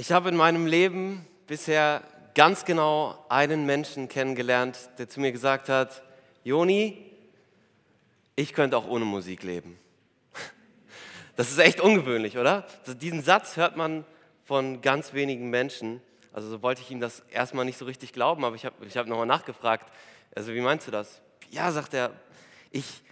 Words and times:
Ich 0.00 0.12
habe 0.12 0.30
in 0.30 0.36
meinem 0.36 0.64
Leben 0.64 1.26
bisher 1.46 2.02
ganz 2.34 2.64
genau 2.64 3.22
einen 3.28 3.66
Menschen 3.66 4.08
kennengelernt, 4.08 4.78
der 4.96 5.10
zu 5.10 5.20
mir 5.20 5.30
gesagt 5.30 5.68
hat, 5.68 6.02
Joni, 6.42 6.96
ich 8.34 8.54
könnte 8.54 8.78
auch 8.78 8.88
ohne 8.88 9.04
Musik 9.04 9.42
leben. 9.42 9.78
Das 11.36 11.50
ist 11.50 11.58
echt 11.58 11.82
ungewöhnlich, 11.82 12.38
oder? 12.38 12.66
Diesen 13.02 13.22
Satz 13.22 13.58
hört 13.58 13.76
man 13.76 14.06
von 14.42 14.80
ganz 14.80 15.12
wenigen 15.12 15.50
Menschen. 15.50 16.00
Also 16.32 16.48
so 16.48 16.62
wollte 16.62 16.80
ich 16.80 16.90
ihm 16.90 17.00
das 17.00 17.22
erstmal 17.30 17.66
nicht 17.66 17.76
so 17.76 17.84
richtig 17.84 18.14
glauben, 18.14 18.42
aber 18.42 18.56
ich 18.56 18.64
habe 18.64 18.86
ich 18.86 18.96
hab 18.96 19.06
nochmal 19.06 19.26
nachgefragt. 19.26 19.92
Also 20.34 20.54
wie 20.54 20.62
meinst 20.62 20.86
du 20.86 20.90
das? 20.90 21.20
Ja, 21.50 21.70
sagt 21.72 21.92
er, 21.92 22.12
ich, 22.70 23.02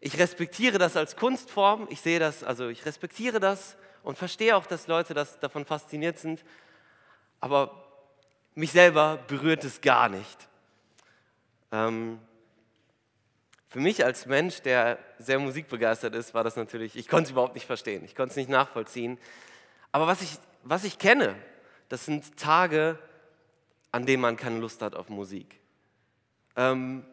ich 0.00 0.18
respektiere 0.18 0.78
das 0.78 0.96
als 0.96 1.14
Kunstform, 1.14 1.86
ich 1.88 2.00
sehe 2.00 2.18
das, 2.18 2.42
also 2.42 2.66
ich 2.66 2.84
respektiere 2.84 3.38
das 3.38 3.76
und 4.02 4.18
verstehe 4.18 4.56
auch, 4.56 4.66
dass 4.66 4.86
Leute 4.86 5.14
das, 5.14 5.38
davon 5.40 5.64
fasziniert 5.64 6.18
sind, 6.18 6.44
aber 7.40 7.84
mich 8.54 8.72
selber 8.72 9.18
berührt 9.26 9.64
es 9.64 9.80
gar 9.80 10.08
nicht. 10.08 10.48
Ähm, 11.70 12.18
für 13.68 13.80
mich 13.80 14.04
als 14.04 14.26
Mensch, 14.26 14.60
der 14.60 14.98
sehr 15.18 15.38
musikbegeistert 15.38 16.14
ist, 16.14 16.34
war 16.34 16.44
das 16.44 16.56
natürlich, 16.56 16.94
ich 16.94 17.08
konnte 17.08 17.24
es 17.24 17.30
überhaupt 17.30 17.54
nicht 17.54 17.66
verstehen, 17.66 18.04
ich 18.04 18.14
konnte 18.14 18.30
es 18.32 18.36
nicht 18.36 18.50
nachvollziehen. 18.50 19.18
Aber 19.92 20.06
was 20.06 20.20
ich, 20.20 20.38
was 20.62 20.84
ich 20.84 20.98
kenne, 20.98 21.34
das 21.88 22.04
sind 22.04 22.36
Tage, 22.36 22.98
an 23.90 24.06
denen 24.06 24.20
man 24.20 24.36
keine 24.36 24.58
Lust 24.58 24.82
hat 24.82 24.94
auf 24.94 25.08
Musik. 25.08 25.58
Ähm, 26.56 27.04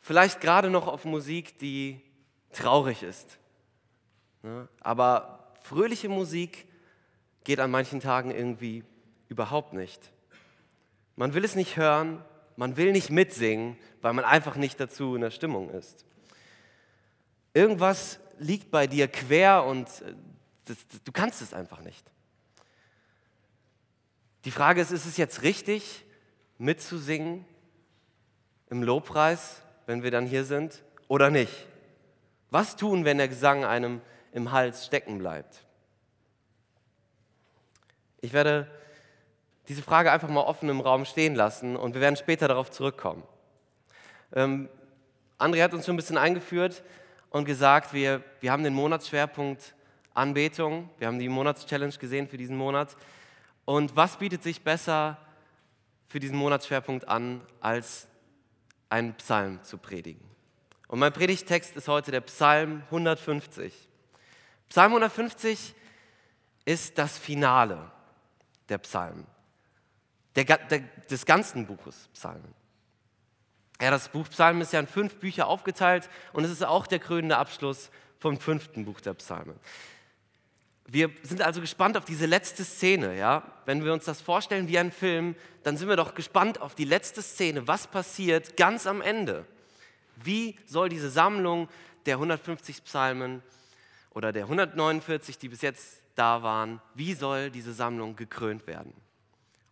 vielleicht 0.00 0.40
gerade 0.40 0.70
noch 0.70 0.86
auf 0.86 1.04
Musik, 1.04 1.58
die 1.58 2.00
traurig 2.52 3.02
ist. 3.02 3.38
Ne? 4.42 4.68
Aber 4.80 5.43
fröhliche 5.64 6.10
Musik 6.10 6.66
geht 7.42 7.58
an 7.58 7.70
manchen 7.70 8.00
Tagen 8.00 8.30
irgendwie 8.30 8.84
überhaupt 9.28 9.72
nicht. 9.72 10.12
Man 11.16 11.32
will 11.32 11.42
es 11.42 11.54
nicht 11.54 11.78
hören, 11.78 12.22
man 12.56 12.76
will 12.76 12.92
nicht 12.92 13.08
mitsingen, 13.10 13.78
weil 14.02 14.12
man 14.12 14.26
einfach 14.26 14.56
nicht 14.56 14.78
dazu 14.78 15.14
in 15.14 15.22
der 15.22 15.30
Stimmung 15.30 15.70
ist. 15.70 16.04
Irgendwas 17.54 18.20
liegt 18.38 18.70
bei 18.70 18.86
dir 18.86 19.08
quer 19.08 19.64
und 19.64 19.88
äh, 20.02 20.14
das, 20.66 20.86
das, 20.88 21.02
du 21.02 21.12
kannst 21.12 21.40
es 21.40 21.54
einfach 21.54 21.80
nicht. 21.80 22.04
Die 24.44 24.50
Frage 24.50 24.82
ist, 24.82 24.90
ist 24.90 25.06
es 25.06 25.16
jetzt 25.16 25.42
richtig, 25.42 26.04
mitzusingen 26.58 27.46
im 28.68 28.82
Lobpreis, 28.82 29.62
wenn 29.86 30.02
wir 30.02 30.10
dann 30.10 30.26
hier 30.26 30.44
sind, 30.44 30.84
oder 31.08 31.30
nicht? 31.30 31.66
Was 32.50 32.76
tun, 32.76 33.06
wenn 33.06 33.16
der 33.16 33.28
Gesang 33.28 33.64
einem 33.64 34.02
im 34.34 34.52
Hals 34.52 34.84
stecken 34.84 35.18
bleibt? 35.18 35.64
Ich 38.20 38.34
werde 38.34 38.66
diese 39.68 39.82
Frage 39.82 40.12
einfach 40.12 40.28
mal 40.28 40.42
offen 40.42 40.68
im 40.68 40.80
Raum 40.80 41.06
stehen 41.06 41.34
lassen 41.34 41.76
und 41.76 41.94
wir 41.94 42.02
werden 42.02 42.16
später 42.16 42.48
darauf 42.48 42.70
zurückkommen. 42.70 43.22
Ähm, 44.34 44.68
André 45.38 45.62
hat 45.62 45.72
uns 45.72 45.86
schon 45.86 45.94
ein 45.94 45.96
bisschen 45.96 46.18
eingeführt 46.18 46.82
und 47.30 47.44
gesagt, 47.44 47.92
wir, 47.92 48.22
wir 48.40 48.52
haben 48.52 48.64
den 48.64 48.74
Monatsschwerpunkt 48.74 49.74
Anbetung, 50.12 50.90
wir 50.98 51.06
haben 51.06 51.18
die 51.18 51.28
Monatschallenge 51.28 51.92
gesehen 51.94 52.28
für 52.28 52.36
diesen 52.36 52.56
Monat. 52.56 52.96
Und 53.64 53.96
was 53.96 54.18
bietet 54.18 54.42
sich 54.42 54.62
besser 54.62 55.16
für 56.06 56.20
diesen 56.20 56.36
Monatsschwerpunkt 56.36 57.08
an, 57.08 57.40
als 57.60 58.06
einen 58.90 59.14
Psalm 59.14 59.62
zu 59.62 59.78
predigen? 59.78 60.24
Und 60.88 60.98
mein 60.98 61.12
Predigtext 61.12 61.76
ist 61.76 61.88
heute 61.88 62.10
der 62.10 62.20
Psalm 62.20 62.82
150. 62.86 63.72
Psalm 64.68 64.92
150 64.92 65.74
ist 66.64 66.98
das 66.98 67.18
Finale 67.18 67.90
der 68.68 68.78
Psalmen 68.78 69.26
der, 70.36 70.44
der, 70.44 70.80
des 71.10 71.26
ganzen 71.26 71.66
Buches 71.66 72.08
Psalmen. 72.12 72.54
Ja, 73.80 73.90
das 73.90 74.08
Buch 74.08 74.28
Psalmen 74.30 74.62
ist 74.62 74.72
ja 74.72 74.80
in 74.80 74.86
fünf 74.86 75.16
Bücher 75.16 75.46
aufgeteilt 75.46 76.08
und 76.32 76.44
es 76.44 76.50
ist 76.50 76.64
auch 76.64 76.86
der 76.86 76.98
krönende 76.98 77.36
Abschluss 77.36 77.90
vom 78.18 78.38
fünften 78.38 78.84
Buch 78.84 79.00
der 79.00 79.14
Psalmen. 79.14 79.58
Wir 80.86 81.10
sind 81.22 81.42
also 81.42 81.60
gespannt 81.60 81.96
auf 81.96 82.04
diese 82.04 82.26
letzte 82.26 82.62
Szene. 82.62 83.16
Ja? 83.16 83.42
Wenn 83.64 83.84
wir 83.84 83.92
uns 83.92 84.04
das 84.04 84.20
vorstellen 84.20 84.68
wie 84.68 84.78
ein 84.78 84.92
Film, 84.92 85.34
dann 85.62 85.76
sind 85.76 85.88
wir 85.88 85.96
doch 85.96 86.14
gespannt 86.14 86.60
auf 86.60 86.74
die 86.74 86.84
letzte 86.84 87.22
Szene. 87.22 87.66
Was 87.66 87.86
passiert 87.86 88.56
ganz 88.56 88.86
am 88.86 89.00
Ende? 89.00 89.46
Wie 90.16 90.58
soll 90.66 90.88
diese 90.88 91.10
Sammlung 91.10 91.68
der 92.06 92.16
150 92.16 92.84
Psalmen 92.84 93.42
oder 94.14 94.32
der 94.32 94.44
149, 94.44 95.38
die 95.38 95.48
bis 95.48 95.60
jetzt 95.60 96.02
da 96.14 96.42
waren, 96.42 96.80
wie 96.94 97.14
soll 97.14 97.50
diese 97.50 97.72
Sammlung 97.72 98.16
gekrönt 98.16 98.66
werden? 98.66 98.94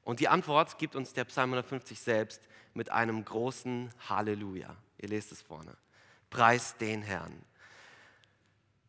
Und 0.04 0.20
die 0.20 0.28
Antwort 0.28 0.78
gibt 0.78 0.96
uns 0.96 1.12
der 1.12 1.24
Psalm 1.24 1.50
150 1.50 2.00
selbst 2.00 2.42
mit 2.74 2.90
einem 2.90 3.24
großen 3.24 3.90
Halleluja. 4.08 4.76
Ihr 4.98 5.08
lest 5.08 5.30
es 5.32 5.42
vorne. 5.42 5.76
Preis 6.28 6.76
den 6.76 7.02
Herrn. 7.02 7.44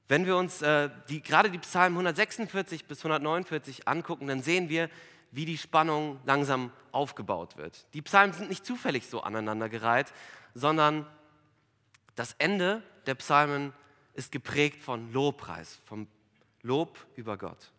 Wenn 0.07 0.25
wir 0.25 0.37
uns 0.37 0.61
äh, 0.61 0.89
die, 1.09 1.21
gerade 1.21 1.49
die 1.49 1.59
Psalmen 1.59 1.97
146 1.97 2.85
bis 2.85 2.99
149 2.99 3.87
angucken, 3.87 4.27
dann 4.27 4.41
sehen 4.41 4.69
wir, 4.69 4.89
wie 5.31 5.45
die 5.45 5.57
Spannung 5.57 6.19
langsam 6.25 6.71
aufgebaut 6.91 7.57
wird. 7.57 7.87
Die 7.93 8.01
Psalmen 8.01 8.33
sind 8.33 8.49
nicht 8.49 8.65
zufällig 8.65 9.07
so 9.07 9.21
aneinandergereiht, 9.21 10.13
sondern 10.53 11.07
das 12.15 12.35
Ende 12.37 12.83
der 13.05 13.15
Psalmen 13.15 13.73
ist 14.13 14.31
geprägt 14.31 14.81
von 14.81 15.11
Lobpreis, 15.11 15.79
vom 15.85 16.07
Lob 16.61 16.97
über 17.15 17.37
Gott. 17.37 17.73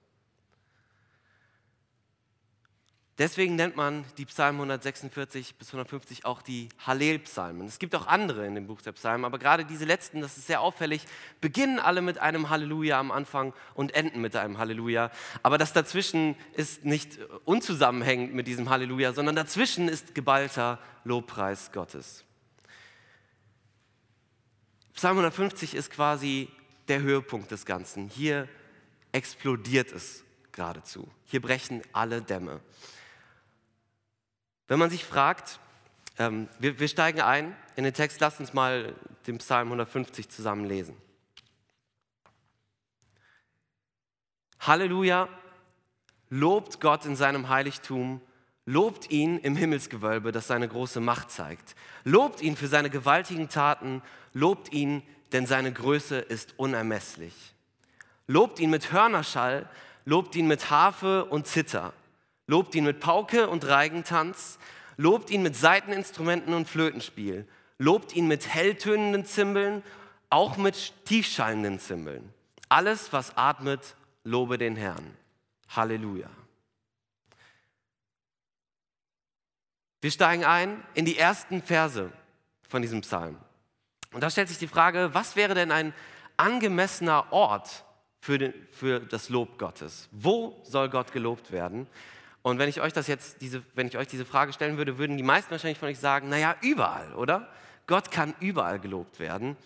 Deswegen 3.17 3.55
nennt 3.55 3.77
man 3.77 4.05
die 4.19 4.25
Psalmen 4.25 4.59
146 4.59 5.55
bis 5.55 5.69
150 5.69 6.25
auch 6.25 6.43
die 6.43 6.69
Hallel-Psalmen. 6.85 7.65
Es 7.69 7.79
gibt 7.79 7.95
auch 7.95 8.09
andere 8.09 8.45
in 8.45 8.57
dem 8.57 8.67
Buch 8.67 8.83
der 8.83 8.91
Psalmen, 8.91 9.25
aber 9.25 9.39
gerade 9.39 9.65
diese 9.65 9.85
letzten, 9.85 10.21
das 10.21 10.37
ist 10.37 10.49
sehr 10.49 10.61
auffällig, 10.61 11.07
beginnen 11.41 11.79
alle 11.79 12.03
mit 12.03 12.19
einem 12.19 12.51
Halleluja 12.51 12.99
am 12.99 13.13
Anfang 13.13 13.55
und 13.75 13.95
enden 13.95 14.21
mit 14.21 14.35
einem 14.35 14.59
Halleluja. 14.59 15.13
Aber 15.45 15.59
das 15.59 15.73
dazwischen 15.73 16.35
ist 16.55 16.85
nicht 16.85 17.21
unzusammenhängend 17.45 18.35
mit 18.35 18.49
diesem 18.49 18.69
Halleluja, 18.69 19.13
sondern 19.13 19.37
dazwischen 19.37 19.89
ist 19.89 20.17
geballter 20.17 20.81
Lobpreis 21.05 21.71
Gottes. 21.71 22.25
Psalm 24.95 25.19
150 25.19 25.75
ist 25.75 25.91
quasi 25.91 26.49
der 26.89 27.03
Höhepunkt 27.03 27.51
des 27.51 27.67
Ganzen. 27.67 28.09
Hier 28.09 28.49
explodiert 29.13 29.93
es 29.93 30.25
geradezu. 30.53 31.09
Hier 31.25 31.43
brechen 31.43 31.83
alle 31.93 32.23
Dämme. 32.23 32.61
Wenn 34.69 34.79
man 34.79 34.91
sich 34.91 35.05
fragt, 35.05 35.59
ähm, 36.19 36.49
wir, 36.59 36.79
wir 36.79 36.89
steigen 36.89 37.21
ein 37.21 37.57
in 37.77 37.85
den 37.85 37.93
Text, 37.93 38.21
lasst 38.21 38.41
uns 38.41 38.55
mal 38.55 38.95
den 39.27 39.39
Psalm 39.39 39.69
150 39.69 40.29
zusammen 40.29 40.65
lesen. 40.65 40.97
Halleluja, 44.61 45.29
lobt 46.31 46.81
Gott 46.81 47.05
in 47.05 47.17
seinem 47.17 47.49
Heiligtum, 47.49 48.21
lobt 48.67 49.11
ihn 49.11 49.39
im 49.39 49.57
Himmelsgewölbe, 49.57 50.33
das 50.33 50.47
seine 50.47 50.69
große 50.69 51.01
Macht 51.01 51.31
zeigt. 51.31 51.75
Lobt 52.05 52.41
ihn 52.41 52.57
für 52.57 52.69
seine 52.69 52.91
gewaltigen 52.91 53.49
Taten, 53.49 54.03
lobt 54.33 54.73
ihn, 54.73 55.03
denn 55.33 55.47
seine 55.47 55.73
Größe 55.73 56.19
ist 56.19 56.55
unermesslich. 56.59 57.35
Lobt 58.27 58.59
ihn 58.61 58.71
mit 58.71 58.93
Hörnerschall, 58.93 59.69
lobt 60.05 60.35
ihn 60.37 60.47
mit 60.47 60.71
Harfe 60.71 61.27
und 61.27 61.47
Zither. 61.47 61.93
Lobt 62.47 62.75
ihn 62.75 62.85
mit 62.85 63.01
Pauke 63.01 63.49
und 63.49 63.67
Reigentanz, 63.67 64.59
lobt 64.97 65.31
ihn 65.31 65.43
mit 65.43 65.57
Saiteninstrumenten 65.57 66.53
und 66.53 66.69
Flötenspiel, 66.69 67.47
lobt 67.79 68.15
ihn 68.15 68.29
mit 68.29 68.47
helltönenden 68.47 69.25
Zimbeln, 69.25 69.83
auch 70.29 70.57
mit 70.57 70.93
tiefschallenden 71.07 71.79
Zimbeln. 71.79 72.33
Alles, 72.69 73.13
was 73.13 73.37
atmet, 73.37 73.97
lobe 74.25 74.59
den 74.59 74.77
Herrn. 74.77 75.17
Halleluja. 75.71 76.29
Wir 80.05 80.11
steigen 80.11 80.45
ein 80.45 80.85
in 80.93 81.07
die 81.07 81.17
ersten 81.17 81.63
Verse 81.63 82.13
von 82.69 82.83
diesem 82.83 83.01
Psalm. 83.01 83.39
Und 84.13 84.23
da 84.23 84.29
stellt 84.29 84.49
sich 84.49 84.59
die 84.59 84.69
Frage, 84.69 85.15
was 85.15 85.35
wäre 85.35 85.55
denn 85.55 85.73
ein 85.73 85.95
angemessener 86.37 87.33
Ort 87.33 87.87
für, 88.21 88.37
den, 88.37 88.53
für 88.71 89.01
das 89.01 89.31
Lob 89.31 89.59
Gottes? 89.59 90.11
Wo 90.13 90.61
soll 90.63 90.91
Gott 90.91 91.11
gelobt 91.13 91.53
werden? 91.53 91.87
Und 92.43 92.59
wenn 92.59 92.69
ich 92.69 92.83
euch 92.83 92.93
das 92.93 93.07
jetzt, 93.07 93.41
diese, 93.41 93.63
wenn 93.75 93.87
ich 93.87 93.97
euch 93.97 94.07
diese 94.07 94.27
Frage 94.27 94.53
stellen 94.53 94.77
würde, 94.77 94.99
würden 94.99 95.17
die 95.17 95.23
meisten 95.23 95.51
wahrscheinlich 95.51 95.79
von 95.79 95.89
euch 95.89 95.99
sagen, 95.99 96.29
naja, 96.29 96.55
überall, 96.61 97.15
oder? 97.15 97.49
Gott 97.87 98.11
kann 98.11 98.35
überall 98.41 98.81
gelobt 98.81 99.19
werden. 99.21 99.57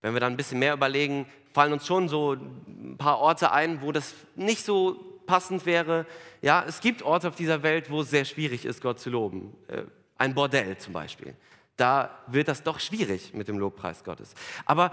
Wenn 0.00 0.14
wir 0.14 0.20
dann 0.20 0.32
ein 0.32 0.38
bisschen 0.38 0.58
mehr 0.58 0.72
überlegen, 0.72 1.26
fallen 1.52 1.74
uns 1.74 1.86
schon 1.86 2.08
so 2.08 2.32
ein 2.32 2.96
paar 2.96 3.18
Orte 3.18 3.52
ein, 3.52 3.82
wo 3.82 3.92
das 3.92 4.14
nicht 4.36 4.64
so 4.64 5.13
passend 5.26 5.66
wäre. 5.66 6.06
Ja, 6.42 6.64
es 6.66 6.80
gibt 6.80 7.02
Orte 7.02 7.28
auf 7.28 7.36
dieser 7.36 7.62
Welt, 7.62 7.90
wo 7.90 8.02
es 8.02 8.10
sehr 8.10 8.24
schwierig 8.24 8.64
ist, 8.64 8.80
Gott 8.80 9.00
zu 9.00 9.10
loben. 9.10 9.56
Äh, 9.68 9.82
ein 10.18 10.34
Bordell 10.34 10.76
zum 10.78 10.92
Beispiel. 10.92 11.34
Da 11.76 12.10
wird 12.28 12.48
das 12.48 12.62
doch 12.62 12.78
schwierig 12.78 13.34
mit 13.34 13.48
dem 13.48 13.58
Lobpreis 13.58 14.04
Gottes. 14.04 14.34
Aber 14.64 14.92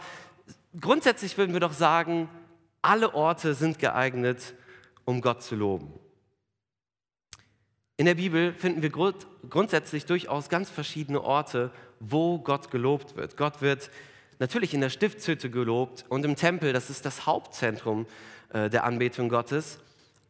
grundsätzlich 0.79 1.37
würden 1.37 1.53
wir 1.53 1.59
doch 1.59 1.73
sagen, 1.73 2.29
alle 2.81 3.13
Orte 3.13 3.53
sind 3.53 3.77
geeignet, 3.77 4.55
um 5.05 5.21
Gott 5.21 5.43
zu 5.43 5.55
loben. 5.55 5.93
In 7.97 8.05
der 8.05 8.15
Bibel 8.15 8.53
finden 8.53 8.81
wir 8.81 8.89
grund 8.89 9.27
grundsätzlich 9.49 10.05
durchaus 10.05 10.49
ganz 10.49 10.69
verschiedene 10.69 11.21
Orte, 11.21 11.71
wo 11.99 12.39
Gott 12.39 12.71
gelobt 12.71 13.15
wird. 13.15 13.37
Gott 13.37 13.61
wird 13.61 13.91
natürlich 14.39 14.73
in 14.73 14.81
der 14.81 14.89
Stiftshütte 14.89 15.51
gelobt 15.51 16.05
und 16.09 16.25
im 16.25 16.35
Tempel, 16.35 16.73
das 16.73 16.89
ist 16.89 17.05
das 17.05 17.27
Hauptzentrum 17.27 18.07
äh, 18.53 18.69
der 18.69 18.85
Anbetung 18.85 19.29
Gottes. 19.29 19.79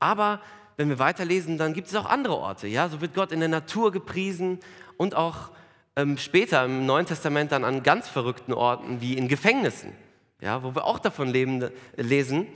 Aber 0.01 0.41
wenn 0.77 0.89
wir 0.89 0.99
weiterlesen, 0.99 1.57
dann 1.57 1.73
gibt 1.73 1.87
es 1.87 1.95
auch 1.95 2.05
andere 2.05 2.35
Orte. 2.35 2.67
Ja? 2.67 2.89
So 2.89 3.01
wird 3.01 3.13
Gott 3.13 3.31
in 3.31 3.39
der 3.39 3.49
Natur 3.49 3.91
gepriesen 3.91 4.59
und 4.97 5.15
auch 5.15 5.51
ähm, 5.95 6.17
später 6.17 6.65
im 6.65 6.85
Neuen 6.85 7.05
Testament 7.05 7.51
dann 7.51 7.63
an 7.63 7.83
ganz 7.83 8.09
verrückten 8.09 8.51
Orten 8.51 8.99
wie 8.99 9.15
in 9.15 9.27
Gefängnissen, 9.27 9.93
ja? 10.41 10.63
wo 10.63 10.73
wir 10.73 10.85
auch 10.85 10.99
davon 10.99 11.27
leben, 11.27 11.69
lesen, 11.95 12.47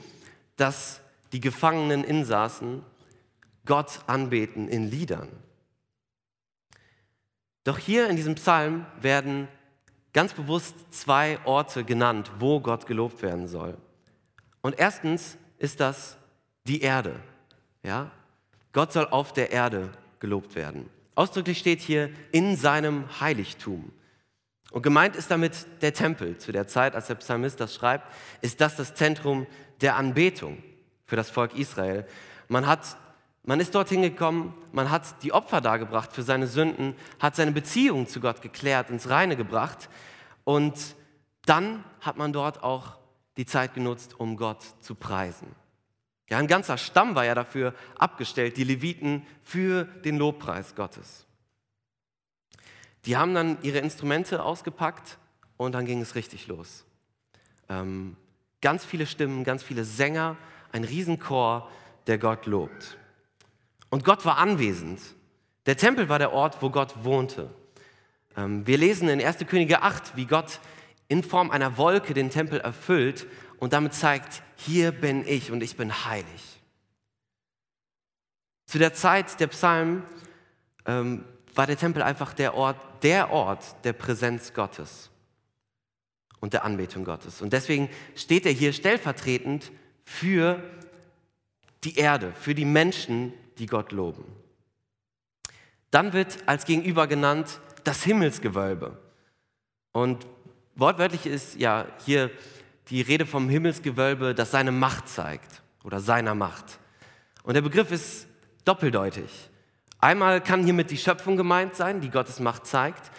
dass 0.58 1.02
die 1.34 1.40
Gefangenen 1.40 2.04
Insassen 2.04 2.82
Gott 3.66 4.00
anbeten 4.08 4.68
in 4.68 4.90
Liedern. 4.90 5.30
Doch 7.64 7.78
hier 7.78 8.10
in 8.10 8.16
diesem 8.16 8.36
Psalm 8.36 8.86
werden 9.02 9.48
ganz 10.14 10.34
bewusst 10.34 10.76
zwei 10.92 11.40
Orte 11.46 11.84
genannt, 11.84 12.32
wo 12.40 12.60
Gott 12.60 12.88
gelobt 12.88 13.22
werden 13.22 13.48
soll. 13.48 13.78
Und 14.62 14.80
erstens 14.80 15.38
ist 15.60 15.80
das 15.80 16.18
die 16.68 16.82
Erde. 16.82 17.20
Ja? 17.86 18.12
Gott 18.74 18.92
soll 18.92 19.08
auf 19.08 19.32
der 19.32 19.52
Erde 19.52 19.92
gelobt 20.20 20.56
werden. 20.56 20.90
Ausdrücklich 21.16 21.60
steht 21.60 21.80
hier 21.80 22.10
in 22.32 22.58
seinem 22.58 23.06
Heiligtum. 23.22 23.92
Und 24.72 24.82
gemeint 24.82 25.16
ist 25.16 25.32
damit 25.32 25.68
der 25.82 25.94
Tempel. 25.94 26.38
Zu 26.38 26.52
der 26.52 26.68
Zeit, 26.68 26.96
als 26.96 27.08
der 27.08 27.16
Psalmist 27.16 27.62
das 27.62 27.74
schreibt, 27.74 28.12
ist 28.42 28.60
das 28.60 28.76
das 28.76 28.96
Zentrum 28.96 29.48
der 29.80 29.96
Anbetung 29.96 30.62
für 31.06 31.16
das 31.16 31.30
Volk 31.30 31.56
Israel. 31.56 32.06
Man, 32.50 32.68
hat, 32.68 32.98
man 33.44 33.62
ist 33.62 33.74
dorthin 33.74 34.02
gekommen, 34.02 34.54
man 34.74 34.90
hat 34.90 35.24
die 35.24 35.32
Opfer 35.32 35.62
dargebracht 35.62 36.12
für 36.12 36.24
seine 36.24 36.48
Sünden, 36.48 36.96
hat 37.20 37.36
seine 37.36 37.54
Beziehung 37.54 38.08
zu 38.08 38.20
Gott 38.20 38.42
geklärt, 38.42 38.90
ins 38.90 39.10
Reine 39.10 39.38
gebracht. 39.38 39.90
Und 40.44 40.74
dann 41.46 41.84
hat 42.02 42.18
man 42.18 42.34
dort 42.34 42.64
auch 42.64 42.98
die 43.38 43.46
Zeit 43.46 43.74
genutzt, 43.74 44.20
um 44.20 44.36
Gott 44.36 44.64
zu 44.82 44.96
preisen. 44.96 45.48
Ja, 46.30 46.40
ein 46.40 46.48
ganzer 46.48 46.78
Stamm 46.78 47.16
war 47.16 47.26
ja 47.26 47.36
dafür 47.36 47.74
abgestellt, 47.98 48.58
die 48.58 48.64
Leviten 48.64 49.26
für 49.44 49.84
den 49.84 50.18
Lobpreis 50.18 50.76
Gottes. 50.76 51.26
Die 53.06 53.16
haben 53.16 53.36
dann 53.36 53.58
ihre 53.62 53.78
Instrumente 53.80 54.44
ausgepackt 54.44 55.20
und 55.58 55.74
dann 55.74 55.86
ging 55.86 56.02
es 56.02 56.16
richtig 56.16 56.48
los. 56.48 56.84
Ähm, 57.70 58.18
ganz 58.62 58.84
viele 58.84 59.06
Stimmen, 59.06 59.44
ganz 59.44 59.62
viele 59.62 59.86
Sänger, 59.86 60.38
ein 60.72 60.84
Riesenchor, 60.84 61.70
der 62.08 62.18
Gott 62.18 62.48
lobt. 62.48 62.98
Und 63.90 64.04
Gott 64.04 64.26
war 64.26 64.38
anwesend. 64.38 65.00
Der 65.68 65.78
Tempel 65.78 66.10
war 66.10 66.20
der 66.20 66.34
Ort, 66.34 66.62
wo 66.62 66.72
Gott 66.72 67.04
wohnte. 67.04 67.50
Ähm, 68.36 68.66
wir 68.66 68.78
lesen 68.78 69.08
in 69.08 69.24
1. 69.24 69.38
Könige 69.48 69.84
8, 69.84 70.16
wie 70.16 70.26
Gott 70.26 70.60
in 71.08 71.24
Form 71.24 71.52
einer 71.52 71.78
Wolke 71.78 72.16
den 72.16 72.32
Tempel 72.32 72.60
erfüllt 72.60 73.28
und 73.60 73.74
damit 73.74 73.94
zeigt, 73.94 74.44
hier 74.56 74.92
bin 74.92 75.28
ich 75.28 75.52
und 75.52 75.62
ich 75.62 75.78
bin 75.78 76.06
heilig. 76.06 76.62
Zu 78.66 78.80
der 78.80 78.94
Zeit 78.94 79.40
der 79.40 79.48
Psalmen 79.48 80.04
ähm, 80.86 81.26
war 81.54 81.68
der 81.68 81.78
Tempel 81.78 82.02
einfach 82.02 82.34
der 82.34 82.56
Ort, 82.56 82.78
der 83.04 83.32
Ort 83.32 83.84
der 83.86 83.94
Präsenz 83.94 84.54
Gottes 84.54 85.10
und 86.40 86.54
der 86.54 86.64
Anbetung 86.66 87.06
Gottes. 87.06 87.42
Und 87.42 87.54
deswegen 87.54 87.90
steht 88.16 88.46
er 88.46 88.52
hier 88.52 88.74
stellvertretend 88.74 89.72
für 90.04 90.62
die 91.84 91.98
Erde, 91.98 92.34
für 92.34 92.56
die 92.56 92.66
Menschen, 92.66 93.34
die 93.58 93.68
Gott 93.68 93.92
loben. 93.92 94.26
Dann 95.92 96.14
wird 96.14 96.40
als 96.48 96.66
Gegenüber 96.66 97.08
genannt 97.08 97.62
das 97.84 98.04
Himmelsgewölbe. 98.04 98.98
Und 99.92 100.26
wortwörtlich 100.76 101.26
ist 101.26 101.56
ja 101.56 101.88
hier 102.06 102.32
die 102.90 103.02
Rede 103.02 103.26
vom 103.26 103.50
Himmelsgewölbe, 103.50 104.36
das 104.36 104.52
seine 104.52 104.72
Macht 104.72 105.08
zeigt 105.08 105.62
oder 105.84 106.00
seiner 106.00 106.36
Macht. 106.36 106.80
Und 107.44 107.54
der 107.54 107.62
Begriff 107.62 107.92
ist 107.92 108.28
doppeldeutig. 108.64 109.50
Einmal 110.00 110.42
kann 110.42 110.64
hiermit 110.64 110.92
die 110.92 110.98
Schöpfung 110.98 111.38
gemeint 111.38 111.76
sein, 111.76 112.02
die 112.02 112.10
Gottes 112.10 112.40
Macht 112.40 112.68
zeigt. 112.68 113.12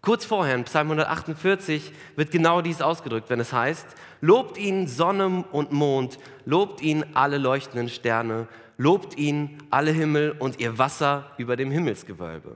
Kurz 0.00 0.24
vorher, 0.24 0.54
in 0.54 0.64
Psalm 0.64 0.88
148, 0.88 1.92
wird 2.14 2.30
genau 2.30 2.62
dies 2.62 2.80
ausgedrückt, 2.80 3.28
wenn 3.28 3.40
es 3.40 3.52
heißt, 3.52 3.86
lobt 4.20 4.56
ihn 4.56 4.86
Sonne 4.86 5.44
und 5.50 5.72
Mond, 5.72 6.18
lobt 6.44 6.80
ihn 6.80 7.04
alle 7.14 7.38
leuchtenden 7.38 7.88
Sterne, 7.88 8.46
lobt 8.78 9.16
ihn 9.16 9.58
alle 9.70 9.90
Himmel 9.90 10.32
und 10.38 10.60
ihr 10.60 10.78
Wasser 10.78 11.32
über 11.38 11.56
dem 11.56 11.70
Himmelsgewölbe. 11.70 12.54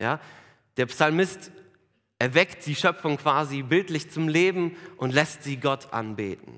Ja? 0.00 0.20
Der 0.76 0.86
Psalmist 0.86 1.50
erweckt 2.22 2.66
die 2.66 2.76
Schöpfung 2.76 3.16
quasi 3.16 3.62
bildlich 3.62 4.08
zum 4.08 4.28
Leben 4.28 4.76
und 4.96 5.12
lässt 5.12 5.42
sie 5.42 5.56
Gott 5.56 5.92
anbeten. 5.92 6.54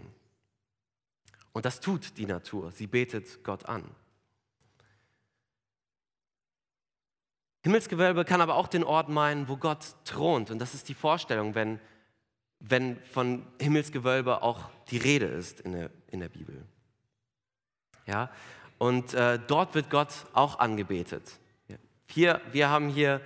Und 1.54 1.64
das 1.64 1.80
tut 1.80 2.18
die 2.18 2.26
Natur, 2.26 2.70
sie 2.70 2.86
betet 2.86 3.42
Gott 3.44 3.64
an. 3.64 3.82
Himmelsgewölbe 7.62 8.26
kann 8.26 8.42
aber 8.42 8.56
auch 8.56 8.68
den 8.68 8.84
Ort 8.84 9.08
meinen, 9.08 9.48
wo 9.48 9.56
Gott 9.56 9.86
thront. 10.04 10.50
Und 10.50 10.58
das 10.58 10.74
ist 10.74 10.90
die 10.90 10.94
Vorstellung, 10.94 11.54
wenn, 11.54 11.80
wenn 12.60 13.02
von 13.04 13.46
Himmelsgewölbe 13.58 14.42
auch 14.42 14.68
die 14.90 14.98
Rede 14.98 15.24
ist 15.24 15.60
in 15.60 15.72
der, 15.72 15.90
in 16.08 16.20
der 16.20 16.28
Bibel. 16.28 16.62
Ja? 18.04 18.30
Und 18.76 19.14
äh, 19.14 19.38
dort 19.46 19.74
wird 19.74 19.88
Gott 19.88 20.12
auch 20.34 20.58
angebetet. 20.58 21.40
Hier, 22.06 22.42
wir 22.52 22.68
haben 22.68 22.90
hier 22.90 23.22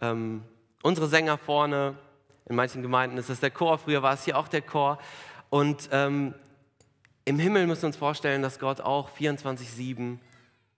ähm, 0.00 0.44
unsere 0.82 1.08
Sänger 1.08 1.38
vorne, 1.38 1.96
in 2.46 2.56
manchen 2.56 2.82
Gemeinden 2.82 3.18
ist 3.18 3.30
das 3.30 3.40
der 3.40 3.50
Chor, 3.50 3.78
früher 3.78 4.02
war 4.02 4.14
es 4.14 4.24
hier 4.24 4.36
auch 4.36 4.48
der 4.48 4.62
Chor. 4.62 4.98
Und 5.50 5.88
ähm, 5.92 6.34
im 7.24 7.38
Himmel 7.38 7.66
müssen 7.66 7.82
wir 7.82 7.88
uns 7.88 7.96
vorstellen, 7.96 8.42
dass 8.42 8.58
Gott 8.58 8.80
auch 8.80 9.10
24-7 9.10 10.18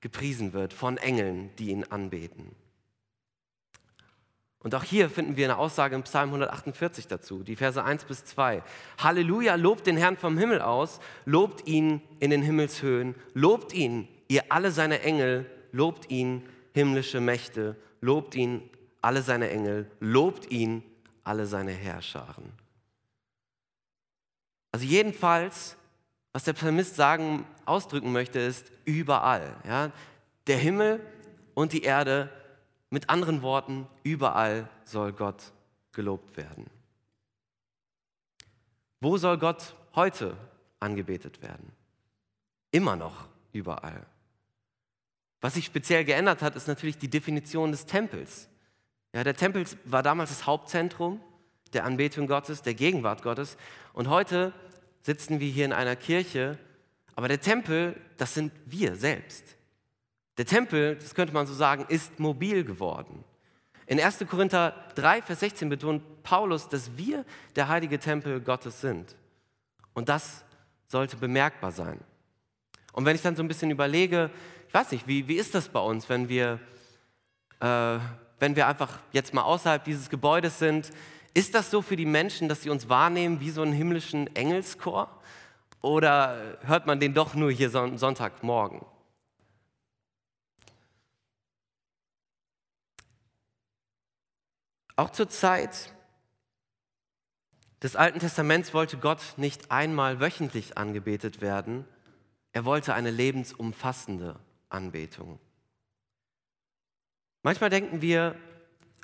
gepriesen 0.00 0.52
wird 0.52 0.72
von 0.72 0.98
Engeln, 0.98 1.50
die 1.58 1.70
ihn 1.70 1.84
anbeten. 1.84 2.54
Und 4.58 4.74
auch 4.76 4.84
hier 4.84 5.10
finden 5.10 5.36
wir 5.36 5.46
eine 5.46 5.58
Aussage 5.58 5.96
im 5.96 6.04
Psalm 6.04 6.28
148 6.28 7.08
dazu, 7.08 7.42
die 7.42 7.56
Verse 7.56 7.82
1 7.82 8.04
bis 8.04 8.24
2. 8.24 8.62
Halleluja, 8.98 9.56
lobt 9.56 9.86
den 9.86 9.96
Herrn 9.96 10.16
vom 10.16 10.38
Himmel 10.38 10.60
aus, 10.60 11.00
lobt 11.24 11.66
ihn 11.66 12.00
in 12.20 12.30
den 12.30 12.42
Himmelshöhen, 12.42 13.16
lobt 13.34 13.72
ihn, 13.72 14.06
ihr 14.28 14.44
alle 14.50 14.70
seine 14.70 15.00
Engel, 15.00 15.50
lobt 15.72 16.10
ihn, 16.10 16.48
himmlische 16.74 17.20
Mächte, 17.20 17.76
lobt 18.00 18.36
ihn, 18.36 18.62
alle 19.02 19.22
seine 19.22 19.50
Engel, 19.50 19.90
lobt 20.00 20.50
ihn, 20.50 20.82
alle 21.24 21.46
seine 21.46 21.72
Herrscharen. 21.72 22.52
Also 24.72 24.86
jedenfalls, 24.86 25.76
was 26.32 26.44
der 26.44 26.54
Psalmist 26.54 26.96
sagen, 26.96 27.44
ausdrücken 27.66 28.12
möchte, 28.12 28.38
ist 28.38 28.72
überall. 28.84 29.54
Ja? 29.66 29.92
Der 30.46 30.56
Himmel 30.56 31.00
und 31.54 31.72
die 31.72 31.82
Erde, 31.82 32.30
mit 32.88 33.10
anderen 33.10 33.42
Worten, 33.42 33.86
überall 34.02 34.68
soll 34.84 35.12
Gott 35.12 35.52
gelobt 35.92 36.36
werden. 36.36 36.66
Wo 39.00 39.16
soll 39.16 39.38
Gott 39.38 39.74
heute 39.94 40.36
angebetet 40.78 41.42
werden? 41.42 41.72
Immer 42.70 42.96
noch 42.96 43.28
überall. 43.52 44.06
Was 45.40 45.54
sich 45.54 45.64
speziell 45.64 46.04
geändert 46.04 46.40
hat, 46.40 46.54
ist 46.54 46.68
natürlich 46.68 46.98
die 46.98 47.10
Definition 47.10 47.72
des 47.72 47.84
Tempels. 47.84 48.48
Ja, 49.12 49.24
der 49.24 49.36
Tempel 49.36 49.64
war 49.84 50.02
damals 50.02 50.30
das 50.30 50.46
Hauptzentrum 50.46 51.20
der 51.72 51.84
Anbetung 51.84 52.26
Gottes, 52.26 52.62
der 52.62 52.74
Gegenwart 52.74 53.22
Gottes. 53.22 53.56
Und 53.92 54.08
heute 54.08 54.52
sitzen 55.02 55.40
wir 55.40 55.48
hier 55.48 55.64
in 55.64 55.72
einer 55.72 55.96
Kirche, 55.96 56.58
aber 57.14 57.28
der 57.28 57.40
Tempel, 57.40 57.96
das 58.16 58.34
sind 58.34 58.52
wir 58.66 58.96
selbst. 58.96 59.56
Der 60.38 60.46
Tempel, 60.46 60.96
das 60.96 61.14
könnte 61.14 61.34
man 61.34 61.46
so 61.46 61.54
sagen, 61.54 61.84
ist 61.88 62.18
mobil 62.18 62.64
geworden. 62.64 63.24
In 63.86 64.00
1. 64.00 64.24
Korinther 64.28 64.74
3, 64.94 65.22
Vers 65.22 65.40
16 65.40 65.68
betont 65.68 66.22
Paulus, 66.22 66.68
dass 66.68 66.96
wir 66.96 67.24
der 67.56 67.68
heilige 67.68 67.98
Tempel 67.98 68.40
Gottes 68.40 68.80
sind. 68.80 69.14
Und 69.92 70.08
das 70.08 70.44
sollte 70.88 71.16
bemerkbar 71.16 71.72
sein. 71.72 72.00
Und 72.92 73.04
wenn 73.04 73.16
ich 73.16 73.22
dann 73.22 73.36
so 73.36 73.42
ein 73.42 73.48
bisschen 73.48 73.70
überlege, 73.70 74.30
ich 74.68 74.74
weiß 74.74 74.92
nicht, 74.92 75.06
wie, 75.06 75.28
wie 75.28 75.36
ist 75.36 75.54
das 75.54 75.68
bei 75.68 75.80
uns, 75.80 76.08
wenn 76.08 76.28
wir 76.28 76.60
äh, 77.60 77.98
wenn 78.42 78.56
wir 78.56 78.66
einfach 78.66 78.98
jetzt 79.12 79.34
mal 79.34 79.42
außerhalb 79.42 79.84
dieses 79.84 80.10
Gebäudes 80.10 80.58
sind, 80.58 80.90
ist 81.32 81.54
das 81.54 81.70
so 81.70 81.80
für 81.80 81.94
die 81.94 82.04
Menschen, 82.04 82.48
dass 82.48 82.62
sie 82.62 82.70
uns 82.70 82.88
wahrnehmen 82.88 83.38
wie 83.38 83.50
so 83.50 83.62
einen 83.62 83.72
himmlischen 83.72 84.34
Engelschor? 84.34 85.08
Oder 85.80 86.58
hört 86.62 86.88
man 86.88 86.98
den 86.98 87.14
doch 87.14 87.34
nur 87.34 87.52
hier 87.52 87.70
Sonntagmorgen? 87.70 88.84
Auch 94.96 95.10
zur 95.10 95.28
Zeit 95.28 95.92
des 97.80 97.94
Alten 97.94 98.18
Testaments 98.18 98.74
wollte 98.74 98.96
Gott 98.98 99.22
nicht 99.36 99.70
einmal 99.70 100.18
wöchentlich 100.18 100.76
angebetet 100.76 101.40
werden, 101.40 101.84
er 102.50 102.64
wollte 102.64 102.94
eine 102.94 103.12
lebensumfassende 103.12 104.40
Anbetung. 104.68 105.38
Manchmal 107.42 107.70
denken 107.70 108.02
wir, 108.02 108.36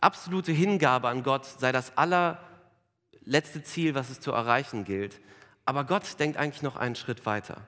absolute 0.01 0.53
Hingabe 0.53 1.09
an 1.09 1.23
Gott 1.23 1.45
sei 1.45 1.73
das 1.73 1.97
allerletzte 1.97 3.63
Ziel, 3.63 3.95
was 3.95 4.11
es 4.11 4.21
zu 4.21 4.33
erreichen 4.33 4.85
gilt. 4.85 5.21
Aber 5.65 5.85
Gott 5.85 6.19
denkt 6.19 6.37
eigentlich 6.37 6.63
noch 6.63 6.77
einen 6.77 6.97
Schritt 6.97 7.27
weiter. 7.27 7.67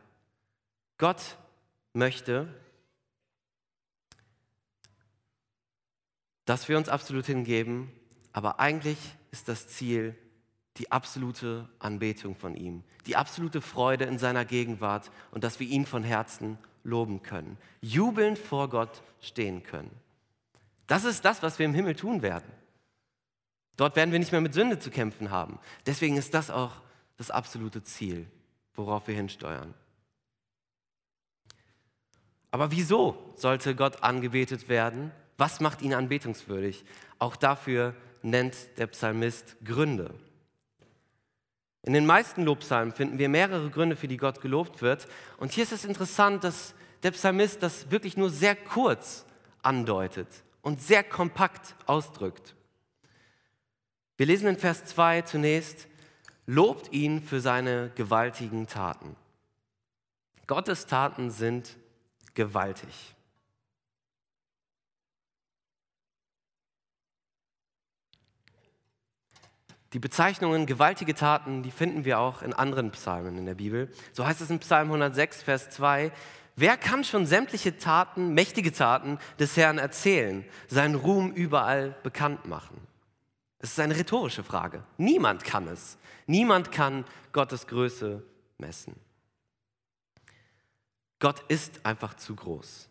Gott 0.98 1.36
möchte, 1.92 2.48
dass 6.44 6.68
wir 6.68 6.78
uns 6.78 6.88
absolut 6.88 7.26
hingeben, 7.26 7.92
aber 8.32 8.60
eigentlich 8.60 8.98
ist 9.30 9.48
das 9.48 9.68
Ziel 9.68 10.16
die 10.76 10.92
absolute 10.92 11.68
Anbetung 11.78 12.36
von 12.36 12.54
ihm, 12.54 12.84
die 13.06 13.16
absolute 13.16 13.60
Freude 13.60 14.04
in 14.04 14.18
seiner 14.18 14.44
Gegenwart 14.44 15.10
und 15.30 15.44
dass 15.44 15.60
wir 15.60 15.66
ihn 15.66 15.84
von 15.84 16.04
Herzen 16.04 16.58
loben 16.84 17.22
können, 17.22 17.58
jubelnd 17.80 18.38
vor 18.38 18.70
Gott 18.70 19.02
stehen 19.20 19.62
können. 19.62 19.90
Das 20.90 21.04
ist 21.04 21.25
das, 21.25 21.40
was 21.40 21.61
wir 21.61 21.66
im 21.66 21.75
Himmel 21.75 21.94
tun 21.94 22.20
werden. 22.20 22.50
Dort 23.76 23.94
werden 23.94 24.11
wir 24.11 24.18
nicht 24.18 24.32
mehr 24.32 24.40
mit 24.40 24.54
Sünde 24.54 24.80
zu 24.80 24.90
kämpfen 24.90 25.30
haben. 25.30 25.61
Deswegen 25.87 26.16
ist 26.16 26.35
das 26.35 26.50
auch 26.50 26.73
das 27.16 27.30
absolute 27.30 27.85
Ziel, 27.85 28.26
worauf 28.75 29.06
wir 29.06 29.14
hinsteuern. 29.14 29.73
Aber 32.50 32.73
wieso 32.73 33.32
sollte 33.37 33.76
Gott 33.76 34.02
angebetet 34.02 34.68
werden? 34.68 35.12
Was 35.38 35.61
macht 35.61 35.80
ihn 35.80 35.94
anbetungswürdig? 35.94 36.85
Auch 37.20 37.37
dafür 37.37 37.94
nennt 38.23 38.56
der 38.76 38.88
Psalmist 38.88 39.59
Gründe. 39.64 40.12
In 41.82 41.92
den 41.92 42.04
meisten 42.04 42.42
Lobpsalmen 42.42 42.92
finden 42.92 43.20
wir 43.20 43.28
mehrere 43.28 43.70
Gründe, 43.70 43.94
für 43.94 44.09
die 44.09 44.16
Gott 44.16 44.40
gelobt 44.40 44.82
wird. 44.82 45.06
Und 45.37 45.52
hier 45.52 45.62
ist 45.62 45.73
es 45.73 45.85
interessant, 45.85 46.42
dass 46.42 46.75
der 47.04 47.12
Psalmist 47.12 47.62
das 47.62 47.92
wirklich 47.92 48.16
nur 48.16 48.28
sehr 48.28 48.56
kurz 48.56 49.25
andeutet 49.62 50.26
und 50.62 50.81
sehr 50.81 51.02
kompakt 51.05 51.75
ausdrückt. 51.87 52.55
Wir 54.17 54.26
lesen 54.26 54.49
in 54.49 54.59
Vers 54.59 54.85
2 54.85 55.23
zunächst, 55.23 55.88
lobt 56.47 56.93
ihn 56.93 57.23
für 57.23 57.40
seine 57.40 57.90
gewaltigen 57.95 58.67
Taten. 58.67 59.17
Gottes 60.47 60.87
Taten 60.87 61.31
sind 61.31 61.76
gewaltig. 62.35 63.14
Die 69.93 69.99
Bezeichnungen 69.99 70.67
gewaltige 70.67 71.14
Taten, 71.14 71.64
die 71.64 71.73
finden 71.73 72.05
wir 72.05 72.21
auch 72.21 72.43
in 72.43 72.52
anderen 72.52 72.93
Psalmen 72.93 73.37
in 73.38 73.47
der 73.47 73.57
Bibel. 73.57 73.88
So 74.12 74.25
heißt 74.25 74.40
es 74.40 74.50
in 74.50 74.61
Psalm 74.61 74.88
106, 74.88 75.43
Vers 75.43 75.71
2, 75.71 76.12
wer 76.61 76.76
kann 76.76 77.05
schon 77.05 77.26
sämtliche 77.26 77.79
Taten, 77.79 78.35
mächtige 78.35 78.73
Taten 78.73 79.19
des 79.38 79.57
Herrn 79.57 79.79
erzählen, 79.79 80.45
seinen 80.69 80.95
Ruhm 80.95 81.33
überall 81.33 81.97
bekannt 82.02 82.47
machen? 82.47 82.81
Es 83.59 83.73
ist 83.73 83.81
eine 83.81 83.97
rhetorische 83.97 84.43
Frage. 84.43 84.83
Niemand 84.97 85.45
kann 85.45 85.69
es. 85.69 85.99
Niemand 86.26 86.73
kann 86.73 87.05
Gottes 87.33 87.67
Größe 87.67 88.23
messen. 88.59 88.95
Gott 91.19 91.43
ist 91.49 91.85
einfach 91.85 92.14
zu 92.14 92.35
groß. 92.35 92.88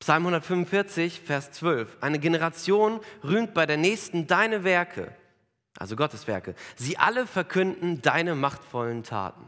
Psalm 0.00 0.22
145, 0.22 1.20
Vers 1.20 1.52
12. 1.52 1.98
Eine 2.00 2.18
Generation 2.18 3.00
rühmt 3.22 3.54
bei 3.54 3.66
der 3.66 3.76
nächsten 3.76 4.26
deine 4.26 4.64
Werke 4.64 5.14
also 5.78 5.96
Gottes 5.96 6.26
Werke. 6.26 6.54
Sie 6.76 6.98
alle 6.98 7.26
verkünden 7.26 8.02
deine 8.02 8.34
machtvollen 8.34 9.02
Taten. 9.02 9.46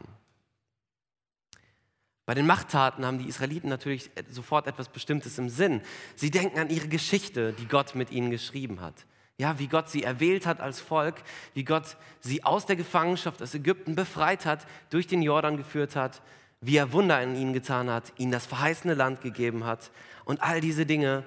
Bei 2.25 2.33
den 2.33 2.47
Machttaten 2.47 3.05
haben 3.05 3.19
die 3.19 3.29
Israeliten 3.29 3.69
natürlich 3.69 4.09
sofort 4.31 4.65
etwas 4.65 4.89
Bestimmtes 4.89 5.37
im 5.37 5.49
Sinn. 5.49 5.81
Sie 6.15 6.31
denken 6.31 6.57
an 6.57 6.69
ihre 6.69 6.87
Geschichte, 6.87 7.53
die 7.53 7.67
Gott 7.67 7.93
mit 7.93 8.11
ihnen 8.11 8.31
geschrieben 8.31 8.81
hat. 8.81 9.05
Ja, 9.37 9.59
wie 9.59 9.67
Gott 9.67 9.89
sie 9.89 10.03
erwählt 10.03 10.47
hat 10.47 10.59
als 10.59 10.79
Volk, 10.79 11.15
wie 11.53 11.65
Gott 11.65 11.97
sie 12.21 12.43
aus 12.43 12.65
der 12.65 12.77
Gefangenschaft 12.77 13.41
aus 13.41 13.53
Ägypten 13.53 13.93
befreit 13.93 14.45
hat, 14.45 14.65
durch 14.89 15.07
den 15.07 15.21
Jordan 15.21 15.57
geführt 15.57 15.95
hat, 15.95 16.21
wie 16.61 16.77
er 16.77 16.93
Wunder 16.93 17.21
in 17.21 17.35
ihnen 17.35 17.53
getan 17.53 17.89
hat, 17.89 18.13
ihnen 18.17 18.31
das 18.31 18.45
verheißene 18.45 18.95
Land 18.95 19.21
gegeben 19.21 19.65
hat. 19.65 19.91
Und 20.23 20.41
all 20.41 20.61
diese 20.61 20.85
Dinge, 20.85 21.25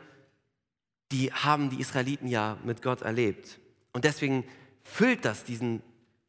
die 1.13 1.33
haben 1.33 1.71
die 1.71 1.81
Israeliten 1.81 2.27
ja 2.27 2.57
mit 2.65 2.83
Gott 2.83 3.03
erlebt. 3.03 3.61
Und 3.93 4.05
deswegen 4.05 4.45
füllt 4.83 5.25
das 5.25 5.45
diesen, 5.45 5.83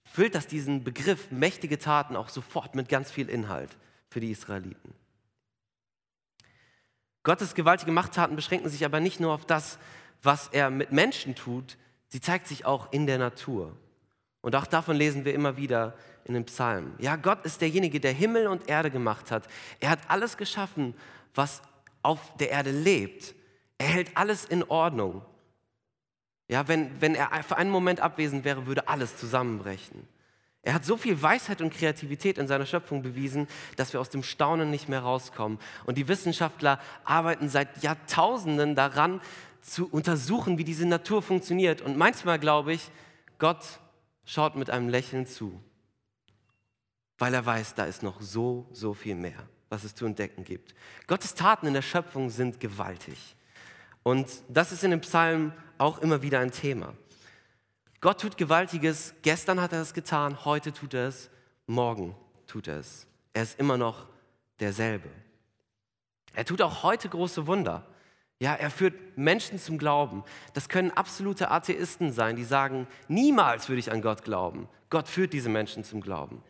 füllt 0.04 0.36
das 0.36 0.46
diesen 0.46 0.84
Begriff 0.84 1.32
mächtige 1.32 1.80
Taten 1.80 2.16
auch 2.16 2.30
sofort 2.30 2.76
mit 2.76 2.88
ganz 2.88 3.10
viel 3.10 3.30
Inhalt 3.30 3.78
für 4.10 4.20
die 4.20 4.32
Israeliten. 4.32 4.94
Gottes 7.24 7.54
gewaltige 7.54 7.92
Machttaten 7.92 8.36
beschränken 8.36 8.70
sich 8.70 8.86
aber 8.86 9.00
nicht 9.00 9.20
nur 9.20 9.34
auf 9.34 9.46
das, 9.46 9.78
was 10.24 10.48
er 10.50 10.70
mit 10.70 10.92
Menschen 10.92 11.36
tut, 11.36 11.78
sie 12.08 12.22
zeigt 12.22 12.48
sich 12.48 12.66
auch 12.66 12.92
in 12.92 13.08
der 13.08 13.18
Natur. 13.18 13.76
Und 14.42 14.56
auch 14.56 14.66
davon 14.66 14.96
lesen 14.96 15.26
wir 15.26 15.34
immer 15.34 15.58
wieder 15.58 15.96
in 16.24 16.34
den 16.34 16.46
Psalmen. 16.46 16.94
Ja, 17.00 17.16
Gott 17.18 17.44
ist 17.46 17.62
derjenige, 17.62 18.00
der 18.00 18.14
Himmel 18.14 18.48
und 18.48 18.70
Erde 18.70 18.90
gemacht 18.90 19.32
hat. 19.32 19.48
Er 19.80 19.90
hat 19.90 20.00
alles 20.08 20.38
geschaffen, 20.38 20.94
was 21.36 21.62
auf 22.02 22.36
der 22.38 22.52
Erde 22.52 22.72
lebt. 22.72 23.36
Er 23.78 23.88
hält 23.88 24.16
alles 24.16 24.46
in 24.46 24.64
Ordnung. 24.64 25.22
Ja, 26.48 26.68
wenn, 26.68 27.02
wenn 27.02 27.16
er 27.16 27.44
für 27.44 27.58
einen 27.58 27.70
Moment 27.70 28.00
abwesend 28.00 28.44
wäre, 28.44 28.66
würde 28.66 28.88
alles 28.88 29.18
zusammenbrechen. 29.18 30.08
Er 30.62 30.74
hat 30.74 30.86
so 30.86 30.98
viel 30.98 31.22
Weisheit 31.22 31.62
und 31.62 31.74
Kreativität 31.74 32.38
in 32.38 32.48
seiner 32.48 32.66
Schöpfung 32.66 33.02
bewiesen, 33.02 33.48
dass 33.78 33.94
wir 33.94 34.02
aus 34.02 34.10
dem 34.10 34.24
Staunen 34.24 34.70
nicht 34.70 34.90
mehr 34.90 35.02
rauskommen. 35.02 35.58
Und 35.86 35.98
die 35.98 36.08
Wissenschaftler 36.08 36.80
arbeiten 37.06 37.50
seit 37.50 37.82
Jahrtausenden 37.82 38.76
daran, 38.76 39.22
zu 39.62 39.88
untersuchen, 39.90 40.58
wie 40.58 40.64
diese 40.64 40.86
Natur 40.86 41.22
funktioniert. 41.22 41.82
Und 41.82 41.98
manchmal 41.98 42.40
glaube 42.40 42.74
ich, 42.74 42.92
Gott 43.38 43.80
schaut 44.26 44.56
mit 44.56 44.70
einem 44.70 44.90
Lächeln 44.90 45.26
zu, 45.26 45.62
weil 47.18 47.34
er 47.34 47.46
weiß, 47.46 47.76
da 47.76 47.86
ist 47.86 48.04
noch 48.04 48.22
so, 48.22 48.68
so 48.72 48.94
viel 48.94 49.16
mehr, 49.16 49.48
was 49.70 49.84
es 49.84 49.96
zu 49.96 50.06
entdecken 50.06 50.44
gibt. 50.44 50.76
Gottes 51.08 51.36
Taten 51.36 51.68
in 51.68 51.74
der 51.74 51.82
Schöpfung 51.82 52.30
sind 52.30 52.60
gewaltig. 52.60 53.36
Und 54.04 54.28
das 54.48 54.72
ist 54.72 54.84
in 54.84 54.92
dem 54.92 55.02
Psalm 55.02 55.54
auch 55.78 56.00
immer 56.00 56.22
wieder 56.22 56.40
ein 56.40 56.52
Thema. 56.52 56.94
Gott 58.02 58.22
tut 58.22 58.38
Gewaltiges, 58.38 59.14
gestern 59.24 59.60
hat 59.62 59.74
er 59.74 59.82
es 59.82 59.94
getan, 59.94 60.46
heute 60.46 60.72
tut 60.72 60.94
er 60.94 61.10
es, 61.10 61.30
morgen 61.68 62.16
tut 62.48 62.68
er 62.68 62.80
es. 62.80 63.08
Er 63.34 63.44
ist 63.44 63.60
immer 63.60 63.78
noch 63.78 64.08
derselbe. 64.60 65.10
Er 66.34 66.46
tut 66.46 66.62
auch 66.62 66.84
heute 66.84 67.10
große 67.10 67.46
Wunder. 67.46 67.86
Ja, 68.40 68.54
er 68.54 68.72
führt 68.72 69.18
Menschen 69.18 69.60
zum 69.60 69.78
Glauben. 69.78 70.24
Das 70.54 70.70
können 70.70 70.92
absolute 70.92 71.52
Atheisten 71.52 72.14
sein, 72.14 72.38
die 72.38 72.46
sagen, 72.46 72.88
niemals 73.10 73.68
würde 73.68 73.80
ich 73.80 73.92
an 73.92 74.02
Gott 74.02 74.24
glauben. 74.24 74.70
Gott 74.90 75.10
führt 75.10 75.34
diese 75.34 75.50
Menschen 75.50 75.84
zum 75.84 76.00
Glauben. 76.00 76.42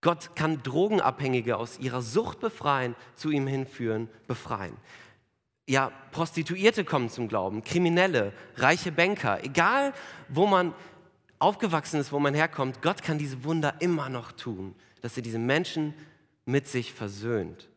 Gott 0.00 0.34
kann 0.34 0.62
Drogenabhängige 0.64 1.58
aus 1.58 1.78
ihrer 1.78 2.02
Sucht 2.02 2.40
befreien, 2.40 2.96
zu 3.14 3.30
ihm 3.30 3.46
hinführen, 3.46 4.08
befreien 4.26 4.76
ja, 5.70 5.92
Prostituierte 6.10 6.84
kommen 6.84 7.08
zum 7.08 7.28
Glauben, 7.28 7.62
Kriminelle, 7.62 8.32
reiche 8.56 8.90
Banker, 8.90 9.44
egal 9.44 9.92
wo 10.28 10.48
man 10.48 10.74
aufgewachsen 11.38 12.00
ist, 12.00 12.10
wo 12.10 12.18
man 12.18 12.34
herkommt, 12.34 12.82
Gott 12.82 13.04
kann 13.04 13.18
diese 13.18 13.44
Wunder 13.44 13.74
immer 13.78 14.08
noch 14.08 14.32
tun, 14.32 14.74
dass 15.00 15.16
er 15.16 15.22
diese 15.22 15.38
Menschen 15.38 15.94
mit 16.44 16.66
sich 16.66 16.92
versöhnt. 16.92 17.68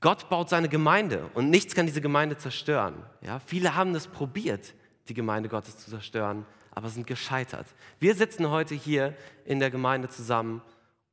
Gott 0.00 0.28
baut 0.28 0.48
seine 0.48 0.68
Gemeinde 0.68 1.30
und 1.34 1.50
nichts 1.50 1.76
kann 1.76 1.86
diese 1.86 2.00
Gemeinde 2.00 2.36
zerstören. 2.36 3.04
Ja, 3.20 3.38
viele 3.38 3.76
haben 3.76 3.94
das 3.94 4.08
probiert, 4.08 4.74
die 5.08 5.14
Gemeinde 5.14 5.48
Gottes 5.48 5.78
zu 5.78 5.88
zerstören, 5.88 6.46
aber 6.72 6.88
sind 6.88 7.06
gescheitert. 7.06 7.66
Wir 8.00 8.16
sitzen 8.16 8.50
heute 8.50 8.74
hier 8.74 9.14
in 9.44 9.60
der 9.60 9.70
Gemeinde 9.70 10.08
zusammen 10.08 10.62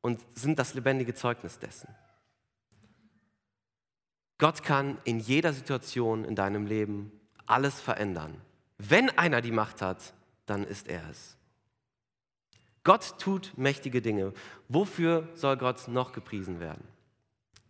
und 0.02 0.20
sind 0.34 0.58
das 0.58 0.74
lebendige 0.74 1.14
Zeugnis 1.14 1.60
dessen. 1.60 1.94
Gott 4.44 4.62
kann 4.62 4.98
in 5.06 5.22
jeder 5.22 5.54
Situation 5.54 6.26
in 6.26 6.36
deinem 6.36 6.66
Leben 6.66 7.14
alles 7.46 7.80
verändern. 7.80 8.42
Wenn 8.78 9.10
einer 9.18 9.40
die 9.40 9.54
Macht 9.54 9.82
hat, 9.82 10.14
dann 10.46 10.66
ist 10.66 10.90
er 10.90 11.10
es. 11.10 11.38
Gott 12.84 13.20
tut 13.20 13.54
mächtige 13.56 14.02
Dinge. 14.02 14.34
Wofür 14.68 15.30
soll 15.34 15.56
Gott 15.56 15.88
noch 15.88 16.12
gepriesen 16.12 16.60
werden? 16.60 16.84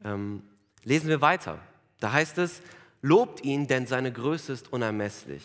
Ähm, 0.04 0.42
lesen 0.84 1.10
wir 1.10 1.22
weiter. 1.22 1.60
Da 2.00 2.12
heißt 2.12 2.40
es, 2.40 2.64
lobt 3.04 3.44
ihn, 3.44 3.68
denn 3.68 3.86
seine 3.86 4.12
Größe 4.12 4.52
ist 4.52 4.74
unermesslich. 4.74 5.44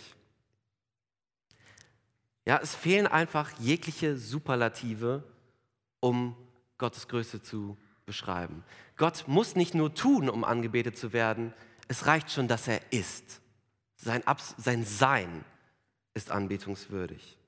Ja, 2.46 2.58
es 2.62 2.74
fehlen 2.74 3.06
einfach 3.06 3.50
jegliche 3.58 4.16
Superlative, 4.16 5.24
um 6.00 6.34
Gottes 6.78 7.06
Größe 7.06 7.42
zu 7.42 7.76
beschreiben. 8.06 8.64
Gott 8.98 9.24
muss 9.26 9.56
nicht 9.56 9.74
nur 9.74 9.94
tun, 9.94 10.28
um 10.28 10.44
angebetet 10.44 10.98
zu 10.98 11.12
werden, 11.12 11.54
es 11.86 12.06
reicht 12.06 12.30
schon, 12.30 12.48
dass 12.48 12.68
er 12.68 12.80
ist. 12.92 13.40
Sein, 13.96 14.26
Abs 14.26 14.54
sein 14.58 14.84
Sein 14.84 15.44
ist 16.14 16.30
anbetungswürdig. 16.30 17.38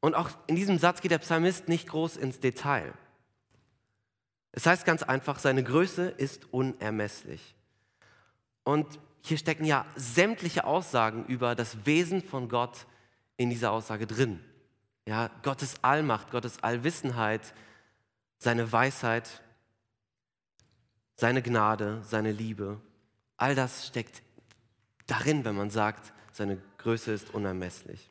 Und 0.00 0.14
auch 0.14 0.30
in 0.46 0.54
diesem 0.54 0.78
Satz 0.78 1.00
geht 1.00 1.10
der 1.10 1.18
Psalmist 1.18 1.68
nicht 1.68 1.88
groß 1.88 2.16
ins 2.16 2.38
Detail. 2.38 2.92
Es 4.52 4.66
heißt 4.66 4.84
ganz 4.84 5.02
einfach, 5.02 5.38
seine 5.38 5.64
Größe 5.64 6.08
ist 6.08 6.52
unermesslich. 6.52 7.56
Und 8.62 8.98
hier 9.22 9.38
stecken 9.38 9.64
ja 9.64 9.84
sämtliche 9.96 10.64
Aussagen 10.64 11.24
über 11.26 11.54
das 11.54 11.86
Wesen 11.86 12.22
von 12.22 12.48
Gott 12.48 12.86
in 13.36 13.50
dieser 13.50 13.72
Aussage 13.72 14.06
drin. 14.06 14.40
Ja, 15.06 15.30
Gottes 15.42 15.82
Allmacht, 15.82 16.30
Gottes 16.30 16.62
Allwissenheit, 16.62 17.54
seine 18.38 18.70
Weisheit, 18.70 19.42
seine 21.18 21.42
Gnade, 21.42 22.00
seine 22.04 22.30
Liebe. 22.30 22.80
All 23.36 23.56
das 23.56 23.88
steckt 23.88 24.22
darin, 25.08 25.44
wenn 25.44 25.56
man 25.56 25.68
sagt, 25.68 26.12
seine 26.32 26.58
Größe 26.78 27.10
ist 27.10 27.34
unermesslich. 27.34 28.08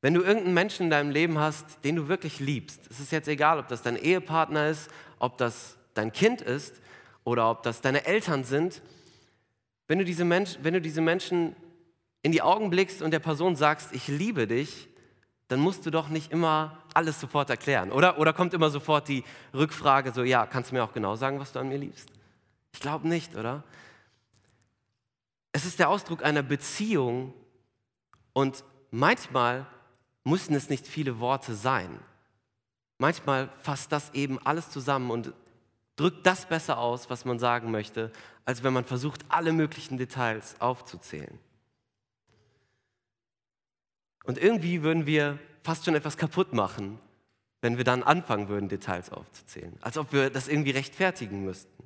Wenn 0.00 0.14
du 0.14 0.22
irgendeinen 0.22 0.54
Menschen 0.54 0.84
in 0.84 0.90
deinem 0.90 1.10
Leben 1.10 1.38
hast, 1.38 1.84
den 1.84 1.96
du 1.96 2.08
wirklich 2.08 2.38
liebst, 2.38 2.80
es 2.90 3.00
ist 3.00 3.10
jetzt 3.10 3.26
egal, 3.26 3.58
ob 3.58 3.66
das 3.68 3.82
dein 3.82 3.96
Ehepartner 3.96 4.68
ist, 4.68 4.88
ob 5.18 5.36
das 5.36 5.76
dein 5.94 6.12
Kind 6.12 6.40
ist 6.40 6.80
oder 7.24 7.50
ob 7.50 7.64
das 7.64 7.80
deine 7.80 8.06
Eltern 8.06 8.44
sind, 8.44 8.82
wenn 9.88 9.98
du 9.98 10.04
diese, 10.04 10.24
Mensch, 10.24 10.58
wenn 10.62 10.74
du 10.74 10.80
diese 10.80 11.00
Menschen 11.00 11.56
in 12.22 12.30
die 12.30 12.40
Augen 12.40 12.70
blickst 12.70 13.02
und 13.02 13.10
der 13.10 13.18
Person 13.18 13.56
sagst, 13.56 13.92
ich 13.92 14.06
liebe 14.06 14.46
dich, 14.46 14.89
dann 15.50 15.58
musst 15.58 15.84
du 15.84 15.90
doch 15.90 16.08
nicht 16.08 16.30
immer 16.30 16.78
alles 16.94 17.18
sofort 17.18 17.50
erklären. 17.50 17.90
Oder, 17.90 18.18
oder 18.18 18.32
kommt 18.32 18.54
immer 18.54 18.70
sofort 18.70 19.08
die 19.08 19.24
Rückfrage, 19.52 20.12
so, 20.12 20.22
ja, 20.22 20.46
kannst 20.46 20.70
du 20.70 20.76
mir 20.76 20.84
auch 20.84 20.92
genau 20.92 21.16
sagen, 21.16 21.40
was 21.40 21.50
du 21.50 21.58
an 21.58 21.68
mir 21.68 21.76
liebst? 21.76 22.08
Ich 22.72 22.78
glaube 22.78 23.08
nicht, 23.08 23.34
oder? 23.34 23.64
Es 25.50 25.64
ist 25.64 25.80
der 25.80 25.88
Ausdruck 25.88 26.24
einer 26.24 26.44
Beziehung 26.44 27.34
und 28.32 28.62
manchmal 28.92 29.66
müssen 30.22 30.54
es 30.54 30.70
nicht 30.70 30.86
viele 30.86 31.18
Worte 31.18 31.56
sein. 31.56 31.98
Manchmal 32.98 33.48
fasst 33.60 33.90
das 33.90 34.14
eben 34.14 34.38
alles 34.46 34.70
zusammen 34.70 35.10
und 35.10 35.32
drückt 35.96 36.24
das 36.26 36.46
besser 36.46 36.78
aus, 36.78 37.10
was 37.10 37.24
man 37.24 37.40
sagen 37.40 37.72
möchte, 37.72 38.12
als 38.44 38.62
wenn 38.62 38.72
man 38.72 38.84
versucht, 38.84 39.24
alle 39.28 39.52
möglichen 39.52 39.98
Details 39.98 40.60
aufzuzählen. 40.60 41.40
Und 44.30 44.38
irgendwie 44.38 44.84
würden 44.84 45.06
wir 45.06 45.40
fast 45.64 45.84
schon 45.84 45.96
etwas 45.96 46.16
kaputt 46.16 46.52
machen, 46.52 47.00
wenn 47.62 47.78
wir 47.78 47.82
dann 47.82 48.04
anfangen 48.04 48.48
würden, 48.48 48.68
Details 48.68 49.10
aufzuzählen. 49.10 49.76
Als 49.80 49.98
ob 49.98 50.12
wir 50.12 50.30
das 50.30 50.46
irgendwie 50.46 50.70
rechtfertigen 50.70 51.44
müssten. 51.44 51.82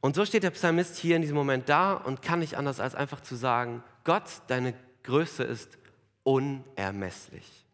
Und 0.00 0.16
so 0.16 0.24
steht 0.24 0.42
der 0.42 0.50
Psalmist 0.50 0.96
hier 0.96 1.14
in 1.14 1.22
diesem 1.22 1.36
Moment 1.36 1.68
da 1.68 1.92
und 1.92 2.22
kann 2.22 2.40
nicht 2.40 2.56
anders 2.56 2.80
als 2.80 2.96
einfach 2.96 3.20
zu 3.20 3.36
sagen, 3.36 3.84
Gott, 4.02 4.24
deine 4.48 4.74
Größe 5.04 5.44
ist 5.44 5.78
unermesslich. 6.24 7.64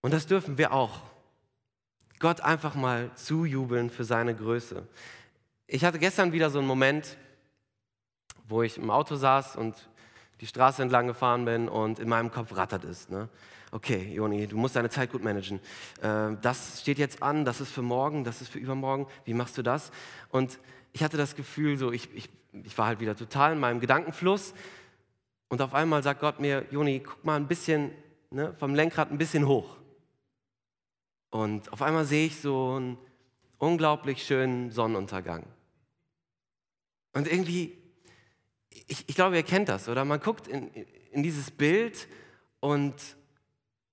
Und 0.00 0.14
das 0.14 0.28
dürfen 0.28 0.58
wir 0.58 0.72
auch. 0.72 1.00
Gott 2.20 2.40
einfach 2.42 2.76
mal 2.76 3.10
zujubeln 3.16 3.90
für 3.90 4.04
seine 4.04 4.36
Größe. 4.36 4.86
Ich 5.66 5.84
hatte 5.84 5.98
gestern 5.98 6.30
wieder 6.30 6.50
so 6.50 6.60
einen 6.60 6.68
Moment, 6.68 7.16
wo 8.48 8.62
ich 8.62 8.78
im 8.78 8.90
Auto 8.90 9.16
saß 9.16 9.56
und 9.56 9.88
die 10.40 10.46
Straße 10.46 10.82
entlang 10.82 11.06
gefahren 11.06 11.44
bin 11.44 11.68
und 11.68 11.98
in 11.98 12.08
meinem 12.08 12.30
Kopf 12.30 12.56
rattert 12.56 12.84
es. 12.84 13.08
Ne? 13.08 13.28
Okay, 13.70 14.12
Joni, 14.14 14.46
du 14.46 14.56
musst 14.56 14.76
deine 14.76 14.88
Zeit 14.88 15.12
gut 15.12 15.22
managen. 15.22 15.60
Äh, 16.00 16.36
das 16.40 16.80
steht 16.80 16.98
jetzt 16.98 17.22
an, 17.22 17.44
das 17.44 17.60
ist 17.60 17.70
für 17.70 17.82
morgen, 17.82 18.24
das 18.24 18.40
ist 18.40 18.48
für 18.48 18.58
übermorgen. 18.58 19.06
Wie 19.24 19.34
machst 19.34 19.58
du 19.58 19.62
das? 19.62 19.90
Und 20.30 20.58
ich 20.92 21.02
hatte 21.02 21.16
das 21.16 21.36
Gefühl, 21.36 21.76
so 21.76 21.92
ich, 21.92 22.08
ich, 22.14 22.30
ich 22.52 22.78
war 22.78 22.86
halt 22.86 23.00
wieder 23.00 23.16
total 23.16 23.52
in 23.52 23.60
meinem 23.60 23.80
Gedankenfluss. 23.80 24.54
Und 25.48 25.62
auf 25.62 25.74
einmal 25.74 26.02
sagt 26.02 26.20
Gott 26.20 26.40
mir, 26.40 26.64
Joni, 26.70 27.00
guck 27.00 27.24
mal 27.24 27.36
ein 27.36 27.48
bisschen 27.48 27.90
ne, 28.30 28.54
vom 28.58 28.74
Lenkrad 28.74 29.10
ein 29.10 29.18
bisschen 29.18 29.46
hoch. 29.46 29.76
Und 31.30 31.72
auf 31.72 31.82
einmal 31.82 32.04
sehe 32.04 32.26
ich 32.26 32.40
so 32.40 32.74
einen 32.76 32.98
unglaublich 33.58 34.24
schönen 34.24 34.70
Sonnenuntergang. 34.70 35.44
Und 37.12 37.30
irgendwie 37.30 37.77
ich, 38.86 39.04
ich 39.08 39.14
glaube, 39.14 39.36
ihr 39.36 39.42
kennt 39.42 39.68
das, 39.68 39.88
oder? 39.88 40.04
Man 40.04 40.20
guckt 40.20 40.46
in, 40.46 40.68
in 41.10 41.22
dieses 41.22 41.50
Bild 41.50 42.08
und 42.60 42.94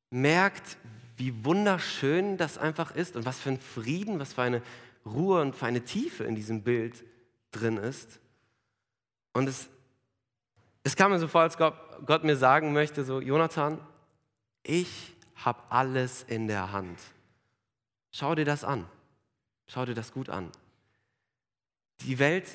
merkt, 0.09 0.77
wie 1.17 1.45
wunderschön 1.45 2.37
das 2.37 2.57
einfach 2.57 2.95
ist 2.95 3.15
und 3.15 3.25
was 3.25 3.39
für 3.39 3.49
ein 3.49 3.59
Frieden, 3.59 4.19
was 4.19 4.33
für 4.33 4.41
eine 4.41 4.61
Ruhe 5.05 5.41
und 5.41 5.55
für 5.55 5.65
eine 5.65 5.83
Tiefe 5.83 6.23
in 6.23 6.35
diesem 6.35 6.63
Bild 6.63 7.03
drin 7.51 7.77
ist. 7.77 8.19
Und 9.33 9.47
es, 9.47 9.69
es 10.83 10.95
kam 10.95 11.11
mir 11.11 11.19
so 11.19 11.27
vor, 11.27 11.41
als 11.41 11.57
Gott, 11.57 11.75
Gott 12.05 12.23
mir 12.23 12.35
sagen 12.35 12.73
möchte, 12.73 13.03
so, 13.05 13.21
Jonathan, 13.21 13.79
ich 14.63 15.15
habe 15.35 15.61
alles 15.69 16.23
in 16.23 16.47
der 16.47 16.71
Hand. 16.71 16.99
Schau 18.11 18.35
dir 18.35 18.45
das 18.45 18.63
an. 18.63 18.87
Schau 19.67 19.85
dir 19.85 19.93
das 19.93 20.11
gut 20.11 20.29
an. 20.29 20.51
Die 22.01 22.19
Welt 22.19 22.47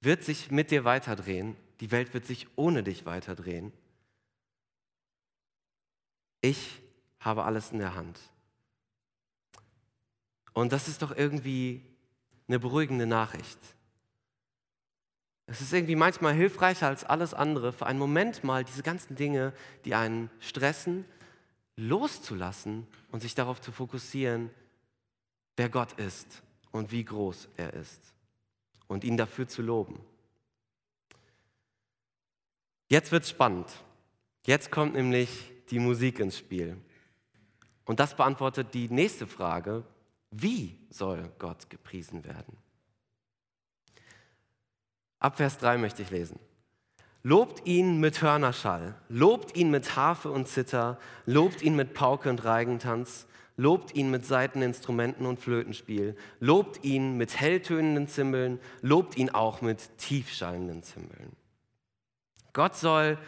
wird 0.00 0.24
sich 0.24 0.50
mit 0.50 0.70
dir 0.70 0.84
weiterdrehen. 0.84 1.56
Die 1.80 1.90
Welt 1.90 2.14
wird 2.14 2.26
sich 2.26 2.46
ohne 2.56 2.82
dich 2.82 3.06
weiterdrehen. 3.06 3.72
Ich 6.40 6.80
habe 7.20 7.44
alles 7.44 7.72
in 7.72 7.78
der 7.78 7.94
Hand. 7.94 8.18
Und 10.52 10.72
das 10.72 10.88
ist 10.88 11.02
doch 11.02 11.16
irgendwie 11.16 11.82
eine 12.46 12.58
beruhigende 12.58 13.06
Nachricht. 13.06 13.58
Es 15.46 15.60
ist 15.60 15.72
irgendwie 15.72 15.96
manchmal 15.96 16.34
hilfreicher 16.34 16.88
als 16.88 17.04
alles 17.04 17.32
andere, 17.32 17.72
für 17.72 17.86
einen 17.86 17.98
Moment 17.98 18.44
mal 18.44 18.64
diese 18.64 18.82
ganzen 18.82 19.16
Dinge, 19.16 19.52
die 19.84 19.94
einen 19.94 20.30
stressen, 20.40 21.04
loszulassen 21.76 22.86
und 23.10 23.20
sich 23.20 23.34
darauf 23.34 23.60
zu 23.60 23.72
fokussieren, 23.72 24.50
wer 25.56 25.68
Gott 25.68 25.92
ist 25.94 26.42
und 26.70 26.92
wie 26.92 27.04
groß 27.04 27.48
er 27.56 27.72
ist 27.72 28.14
und 28.88 29.04
ihn 29.04 29.16
dafür 29.16 29.46
zu 29.46 29.62
loben. 29.62 30.00
Jetzt 32.88 33.12
wird 33.12 33.22
es 33.22 33.30
spannend. 33.30 33.70
Jetzt 34.46 34.70
kommt 34.72 34.94
nämlich 34.94 35.52
die 35.70 35.78
Musik 35.78 36.18
ins 36.18 36.38
Spiel. 36.38 36.76
Und 37.84 38.00
das 38.00 38.16
beantwortet 38.16 38.74
die 38.74 38.88
nächste 38.88 39.26
Frage, 39.26 39.84
wie 40.30 40.78
soll 40.90 41.30
Gott 41.38 41.70
gepriesen 41.70 42.24
werden? 42.24 42.56
Ab 45.18 45.36
Vers 45.36 45.58
3 45.58 45.78
möchte 45.78 46.02
ich 46.02 46.10
lesen. 46.10 46.38
Lobt 47.22 47.66
ihn 47.66 47.98
mit 47.98 48.22
Hörnerschall, 48.22 48.94
lobt 49.08 49.56
ihn 49.56 49.70
mit 49.70 49.96
Harfe 49.96 50.30
und 50.30 50.48
Zither, 50.48 50.98
lobt 51.26 51.62
ihn 51.62 51.76
mit 51.76 51.92
Pauke 51.92 52.30
und 52.30 52.44
Reigentanz, 52.44 53.26
lobt 53.58 53.94
ihn 53.94 54.10
mit 54.10 54.24
Saiteninstrumenten 54.24 55.26
und 55.26 55.40
Flötenspiel, 55.40 56.16
lobt 56.38 56.84
ihn 56.84 57.16
mit 57.16 57.38
helltönenden 57.38 58.06
Zimbeln, 58.06 58.60
lobt 58.80 59.18
ihn 59.18 59.30
auch 59.30 59.60
mit 59.60 59.98
tiefschallenden 59.98 60.84
Zimbeln. 60.84 61.36
Gott 62.52 62.76
soll 62.76 63.18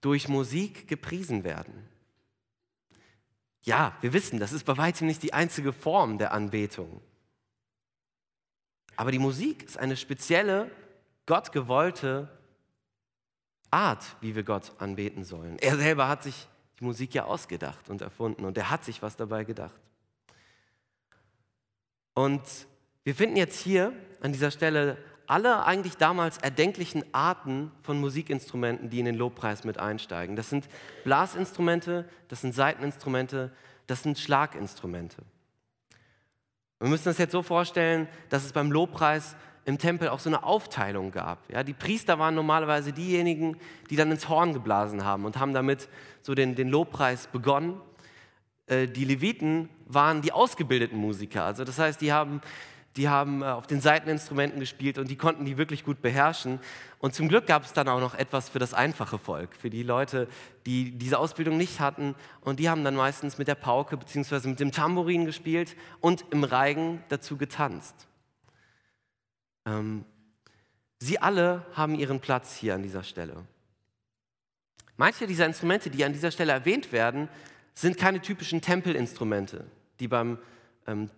durch 0.00 0.26
Musik 0.28 0.88
gepriesen 0.88 1.44
werden. 1.44 1.86
Ja, 3.62 3.94
wir 4.00 4.14
wissen, 4.14 4.40
das 4.40 4.52
ist 4.52 4.64
bei 4.64 4.78
weitem 4.78 5.06
nicht 5.06 5.22
die 5.22 5.34
einzige 5.34 5.74
Form 5.74 6.16
der 6.16 6.32
Anbetung. 6.32 7.02
Aber 8.96 9.12
die 9.12 9.18
Musik 9.18 9.64
ist 9.64 9.78
eine 9.78 9.98
spezielle, 9.98 10.70
gottgewollte 11.26 12.30
Art, 13.70 14.16
wie 14.22 14.34
wir 14.34 14.44
Gott 14.44 14.72
anbeten 14.78 15.24
sollen. 15.24 15.58
Er 15.58 15.76
selber 15.76 16.08
hat 16.08 16.22
sich 16.22 16.48
die 16.80 16.84
Musik 16.84 17.14
ja 17.14 17.24
ausgedacht 17.24 17.90
und 17.90 18.00
erfunden 18.00 18.44
und 18.44 18.56
er 18.56 18.70
hat 18.70 18.84
sich 18.84 19.02
was 19.02 19.16
dabei 19.16 19.44
gedacht. 19.44 19.80
Und 22.14 22.42
wir 23.04 23.14
finden 23.14 23.36
jetzt 23.36 23.60
hier 23.60 23.92
an 24.20 24.32
dieser 24.32 24.50
Stelle 24.50 24.98
alle 25.26 25.64
eigentlich 25.64 25.96
damals 25.96 26.38
erdenklichen 26.38 27.04
Arten 27.14 27.70
von 27.82 28.00
Musikinstrumenten, 28.00 28.90
die 28.90 28.98
in 28.98 29.04
den 29.04 29.14
Lobpreis 29.14 29.62
mit 29.62 29.78
einsteigen. 29.78 30.34
Das 30.34 30.50
sind 30.50 30.68
Blasinstrumente, 31.04 32.08
das 32.26 32.40
sind 32.40 32.52
Saiteninstrumente, 32.52 33.52
das 33.86 34.02
sind 34.02 34.18
Schlaginstrumente. 34.18 35.22
Wir 36.80 36.88
müssen 36.88 37.08
uns 37.08 37.18
jetzt 37.18 37.32
so 37.32 37.42
vorstellen, 37.42 38.08
dass 38.28 38.44
es 38.44 38.52
beim 38.52 38.72
Lobpreis 38.72 39.36
im 39.64 39.78
Tempel 39.78 40.08
auch 40.08 40.20
so 40.20 40.30
eine 40.30 40.42
Aufteilung 40.42 41.10
gab. 41.10 41.38
Ja, 41.50 41.62
die 41.62 41.72
Priester 41.72 42.18
waren 42.18 42.34
normalerweise 42.34 42.92
diejenigen, 42.92 43.56
die 43.90 43.96
dann 43.96 44.10
ins 44.10 44.28
Horn 44.28 44.52
geblasen 44.52 45.04
haben 45.04 45.24
und 45.24 45.38
haben 45.38 45.52
damit 45.52 45.88
so 46.22 46.34
den, 46.34 46.54
den 46.54 46.68
Lobpreis 46.68 47.26
begonnen. 47.26 47.80
Äh, 48.66 48.86
die 48.86 49.04
Leviten 49.04 49.68
waren 49.86 50.22
die 50.22 50.32
ausgebildeten 50.32 50.98
Musiker. 50.98 51.44
Also 51.44 51.64
das 51.64 51.78
heißt, 51.78 52.00
die 52.00 52.12
haben, 52.12 52.40
die 52.96 53.08
haben 53.08 53.42
äh, 53.42 53.46
auf 53.46 53.66
den 53.66 53.80
Seiteninstrumenten 53.80 54.60
gespielt 54.60 54.98
und 54.98 55.10
die 55.10 55.16
konnten 55.16 55.44
die 55.44 55.58
wirklich 55.58 55.84
gut 55.84 56.00
beherrschen. 56.00 56.58
Und 56.98 57.14
zum 57.14 57.28
Glück 57.28 57.46
gab 57.46 57.64
es 57.64 57.72
dann 57.72 57.88
auch 57.88 58.00
noch 58.00 58.14
etwas 58.14 58.48
für 58.48 58.58
das 58.58 58.74
einfache 58.74 59.18
Volk, 59.18 59.54
für 59.54 59.70
die 59.70 59.82
Leute, 59.82 60.26
die 60.66 60.92
diese 60.92 61.18
Ausbildung 61.18 61.56
nicht 61.56 61.80
hatten. 61.80 62.14
Und 62.40 62.60
die 62.60 62.68
haben 62.68 62.84
dann 62.84 62.96
meistens 62.96 63.38
mit 63.38 63.48
der 63.48 63.54
Pauke 63.54 63.96
bzw. 63.96 64.48
mit 64.48 64.60
dem 64.60 64.72
Tambourin 64.72 65.26
gespielt 65.26 65.76
und 66.00 66.24
im 66.30 66.44
Reigen 66.44 67.02
dazu 67.08 67.36
getanzt. 67.36 68.06
Ähm, 69.66 70.04
sie 70.98 71.18
alle 71.18 71.66
haben 71.72 71.94
ihren 71.94 72.20
Platz 72.20 72.56
hier 72.56 72.74
an 72.74 72.82
dieser 72.82 73.02
Stelle. 73.02 73.44
Manche 74.96 75.26
dieser 75.26 75.46
Instrumente, 75.46 75.90
die 75.90 76.04
an 76.04 76.12
dieser 76.12 76.30
Stelle 76.30 76.52
erwähnt 76.52 76.92
werden, 76.92 77.28
sind 77.74 77.96
keine 77.96 78.20
typischen 78.20 78.60
Tempelinstrumente, 78.60 79.64
die 79.98 80.08
beim 80.08 80.38
ähm, 80.86 81.10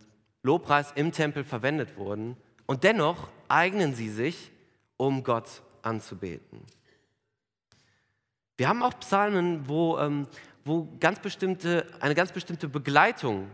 Lobpreis 0.43 0.93
im 0.95 1.13
Tempel 1.13 1.45
verwendet 1.45 1.97
wurden. 1.97 2.37
Und 2.67 2.85
dennoch 2.85 3.29
eignen 3.49 3.95
sie 3.95 4.09
sich, 4.09 4.51
um 4.97 5.25
Gott 5.25 5.63
anzubeten. 5.83 6.61
Wir 8.57 8.69
haben 8.69 8.83
auch 8.85 8.99
Psalmen, 9.01 9.69
wo, 9.69 9.99
ähm, 9.99 10.29
wo 10.65 10.89
ganz 11.01 11.19
bestimmte, 11.19 11.87
eine 11.99 12.15
ganz 12.15 12.31
bestimmte 12.31 12.69
Begleitung 12.69 13.49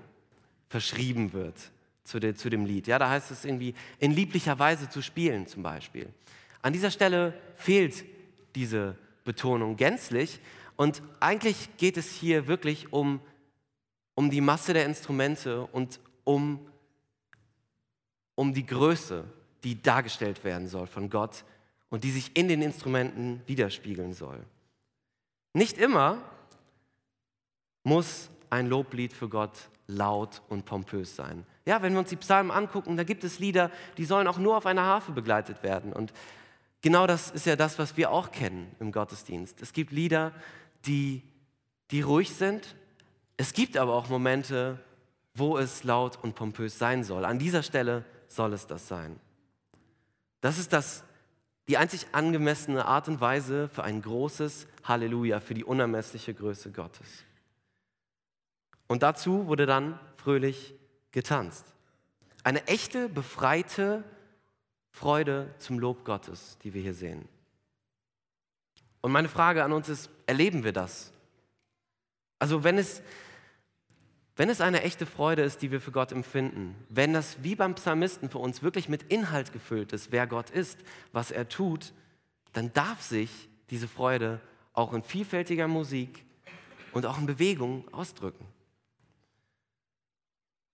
verschrieben 0.68 1.33
wird 1.33 1.70
zu, 2.09 2.18
de, 2.18 2.35
zu 2.35 2.49
dem 2.49 2.64
Lied. 2.64 2.87
Ja, 2.87 2.99
da 2.99 3.11
heißt 3.11 3.31
es 3.31 3.44
irgendwie, 3.44 3.75
in 3.99 4.12
lieblicher 4.12 4.59
Weise 4.59 4.88
zu 4.88 5.03
spielen 5.03 5.47
zum 5.47 5.62
Beispiel. 5.62 6.09
An 6.62 6.73
dieser 6.73 6.90
Stelle 6.90 7.35
fehlt 7.55 8.05
diese 8.55 8.97
Betonung 9.25 9.77
gänzlich 9.77 10.40
und 10.77 11.03
eigentlich 11.21 11.77
geht 11.77 11.97
es 11.97 12.11
hier 12.12 12.47
wirklich 12.47 12.92
um, 12.92 13.21
um 14.14 14.31
die 14.31 14.40
Masse 14.40 14.73
der 14.73 14.87
Instrumente 14.87 15.66
und 15.66 16.01
um, 16.25 16.66
um 18.35 18.55
die 18.55 18.66
Größe, 18.66 19.25
die 19.64 19.81
dargestellt 19.81 20.44
werden 20.44 20.66
soll 20.66 20.87
von 20.87 21.11
Gott 21.11 21.44
und 21.90 22.05
die 22.05 22.11
sich 22.11 22.37
in 22.37 22.49
den 22.49 22.62
Instrumenten 22.62 23.42
widerspiegeln 23.47 24.14
soll. 24.14 24.44
Nicht 25.53 25.79
immer 25.79 26.23
muss 27.83 28.31
ein 28.51 28.68
Loblied 28.68 29.12
für 29.12 29.29
Gott 29.29 29.68
laut 29.88 30.42
und 30.49 30.64
pompös 30.64 31.16
sein. 31.16 31.44
Ja, 31.68 31.83
wenn 31.83 31.92
wir 31.92 31.98
uns 31.98 32.09
die 32.09 32.16
Psalmen 32.16 32.50
angucken, 32.50 32.96
da 32.96 33.04
gibt 33.04 33.24
es 33.24 33.40
Lieder, 33.40 33.70
die 33.98 34.07
sollen 34.07 34.26
auch 34.26 34.38
nur 34.38 34.57
auf 34.57 34.64
einer 34.64 34.85
Harfe 34.85 35.12
begleitet 35.12 35.62
werden. 35.62 35.92
Und 35.92 36.14
genau 36.81 37.07
das 37.07 37.31
ist 37.31 37.44
ja 37.44 37.57
das, 37.57 37.78
was 37.78 37.98
wir 37.98 38.11
auch 38.11 38.33
kennen 38.33 38.74
im 38.81 38.90
Gottesdienst. 38.90 39.61
Es 39.61 39.74
gibt 39.74 39.92
Lieder, 39.92 40.33
die, 40.87 41.22
die 41.90 42.00
ruhig 42.00 42.33
sind. 42.33 42.74
Es 43.37 43.52
gibt 43.52 43.76
aber 43.76 43.92
auch 43.92 44.09
Momente, 44.09 44.78
wo 45.35 45.59
es 45.59 45.85
laut 45.85 46.18
und 46.22 46.35
pompös 46.35 46.78
sein 46.78 47.04
soll. 47.04 47.26
An 47.26 47.38
dieser 47.38 47.62
Stelle 47.62 48.07
soll 48.28 48.54
es 48.54 48.66
das 48.66 48.88
sein. 48.88 49.20
Das 50.40 50.57
ist 50.57 50.72
das, 50.72 51.04
die 51.68 51.76
einzig 51.76 52.07
angemessene 52.12 52.87
Art 52.87 53.09
und 53.09 53.20
Weise 53.20 53.68
für 53.68 53.85
ein 53.85 54.00
großes 54.00 54.68
Halleluja, 54.85 55.40
für 55.40 55.52
die 55.52 55.64
unermessliche 55.64 56.33
Größe 56.33 56.72
Gottes. 56.72 57.24
Und 58.87 59.02
dazu 59.02 59.48
wurde 59.48 59.66
dann 59.66 60.00
fröhlich 60.16 60.78
getanzt. 61.12 61.64
Eine 62.44 62.66
echte, 62.66 63.09
befreite 63.09 64.05
Freude 64.90 65.55
zum 65.59 65.79
Lob 65.79 66.05
Gottes, 66.05 66.59
die 66.62 66.75
wir 66.75 66.83
hier 66.83 66.94
sehen. 66.94 67.29
Und 69.01 69.12
meine 69.12 69.29
Frage 69.29 69.62
an 69.64 69.73
uns 69.73 69.88
ist, 69.88 70.11
erleben 70.27 70.64
wir 70.64 70.73
das? 70.73 71.12
Also 72.38 72.64
wenn 72.64 72.79
es, 72.79 73.03
wenn 74.37 74.49
es 74.49 74.61
eine 74.61 74.83
echte 74.83 75.07
Freude 75.07 75.42
ist, 75.42 75.62
die 75.62 75.71
wir 75.71 75.81
für 75.81 75.92
Gott 75.92 76.12
empfinden, 76.12 76.75
wenn 76.88 77.12
das 77.12 77.42
wie 77.42 77.55
beim 77.55 77.75
Psalmisten 77.75 78.31
für 78.31 78.38
uns 78.38 78.62
wirklich 78.62 78.88
mit 78.88 79.05
Inhalt 79.05 79.53
gefüllt 79.53 79.92
ist, 79.92 80.12
wer 80.12 80.27
Gott 80.27 80.51
ist, 80.51 80.79
was 81.12 81.31
er 81.31 81.49
tut, 81.49 81.92
dann 82.53 82.73
darf 82.73 83.03
sich 83.03 83.49
diese 83.71 83.88
Freude 83.88 84.40
auch 84.73 84.92
in 84.92 85.03
vielfältiger 85.03 85.68
Musik 85.68 86.25
und 86.92 87.07
auch 87.07 87.18
in 87.18 87.27
Bewegung 87.27 87.87
ausdrücken. 87.92 88.47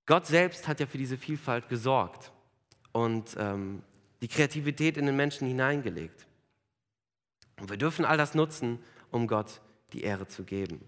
Gott 0.06 0.26
selbst 0.26 0.68
hat 0.68 0.80
ja 0.80 0.86
für 0.86 0.98
diese 0.98 1.16
Vielfalt 1.16 1.68
gesorgt 1.68 2.32
und 2.92 3.36
ähm, 3.38 3.82
die 4.20 4.28
Kreativität 4.28 4.96
in 4.96 5.06
den 5.06 5.16
Menschen 5.16 5.48
hineingelegt. 5.48 6.26
Und 7.60 7.70
wir 7.70 7.76
dürfen 7.76 8.04
all 8.04 8.16
das 8.16 8.34
nutzen, 8.34 8.78
um 9.10 9.26
Gott 9.26 9.60
die 9.92 10.02
Ehre 10.02 10.26
zu 10.26 10.44
geben. 10.44 10.80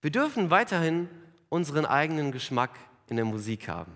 Wir 0.00 0.10
dürfen 0.10 0.50
weiterhin 0.50 1.08
unseren 1.48 1.84
eigenen 1.86 2.32
Geschmack 2.32 2.78
in 3.08 3.16
der 3.16 3.24
Musik 3.24 3.68
haben. 3.68 3.92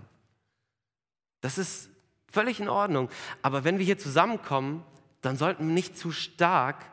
Das 1.40 1.58
ist 1.58 1.90
völlig 2.28 2.60
in 2.60 2.68
Ordnung. 2.68 3.08
Aber 3.42 3.64
wenn 3.64 3.78
wir 3.78 3.84
hier 3.84 3.98
zusammenkommen, 3.98 4.84
dann 5.20 5.36
sollten 5.36 5.66
wir 5.66 5.74
nicht 5.74 5.96
zu 5.96 6.12
stark, 6.12 6.90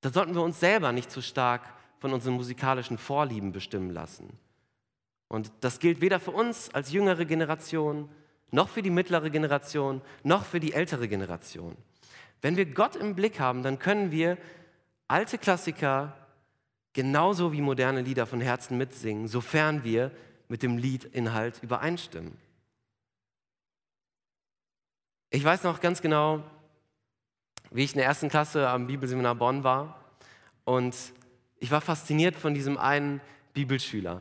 dann 0.00 0.12
sollten 0.12 0.34
wir 0.34 0.42
uns 0.42 0.60
selber 0.60 0.92
nicht 0.92 1.10
zu 1.10 1.22
stark 1.22 1.62
von 1.98 2.12
unseren 2.12 2.34
musikalischen 2.34 2.98
Vorlieben 2.98 3.52
bestimmen 3.52 3.90
lassen. 3.90 4.38
Und 5.32 5.50
das 5.60 5.78
gilt 5.78 6.02
weder 6.02 6.20
für 6.20 6.32
uns 6.32 6.68
als 6.74 6.92
jüngere 6.92 7.24
Generation, 7.24 8.10
noch 8.50 8.68
für 8.68 8.82
die 8.82 8.90
mittlere 8.90 9.30
Generation, 9.30 10.02
noch 10.24 10.44
für 10.44 10.60
die 10.60 10.74
ältere 10.74 11.08
Generation. 11.08 11.74
Wenn 12.42 12.58
wir 12.58 12.66
Gott 12.66 12.96
im 12.96 13.14
Blick 13.14 13.40
haben, 13.40 13.62
dann 13.62 13.78
können 13.78 14.10
wir 14.10 14.36
alte 15.08 15.38
Klassiker 15.38 16.14
genauso 16.92 17.50
wie 17.50 17.62
moderne 17.62 18.02
Lieder 18.02 18.26
von 18.26 18.42
Herzen 18.42 18.76
mitsingen, 18.76 19.26
sofern 19.26 19.84
wir 19.84 20.10
mit 20.48 20.62
dem 20.62 20.76
Liedinhalt 20.76 21.62
übereinstimmen. 21.62 22.36
Ich 25.30 25.42
weiß 25.42 25.62
noch 25.62 25.80
ganz 25.80 26.02
genau, 26.02 26.42
wie 27.70 27.84
ich 27.84 27.92
in 27.92 28.00
der 28.00 28.06
ersten 28.06 28.28
Klasse 28.28 28.68
am 28.68 28.86
Bibelseminar 28.86 29.36
Bonn 29.36 29.64
war 29.64 29.98
und 30.66 30.94
ich 31.58 31.70
war 31.70 31.80
fasziniert 31.80 32.36
von 32.36 32.52
diesem 32.52 32.76
einen 32.76 33.22
Bibelschüler. 33.54 34.20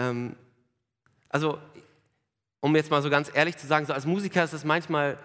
Ähm, 0.00 0.34
also, 1.28 1.58
um 2.60 2.74
jetzt 2.74 2.90
mal 2.90 3.02
so 3.02 3.10
ganz 3.10 3.30
ehrlich 3.32 3.56
zu 3.56 3.66
sagen, 3.66 3.84
so 3.86 3.92
als 3.92 4.06
Musiker 4.06 4.42
ist 4.42 4.54
es 4.54 4.64
manchmal 4.64 5.18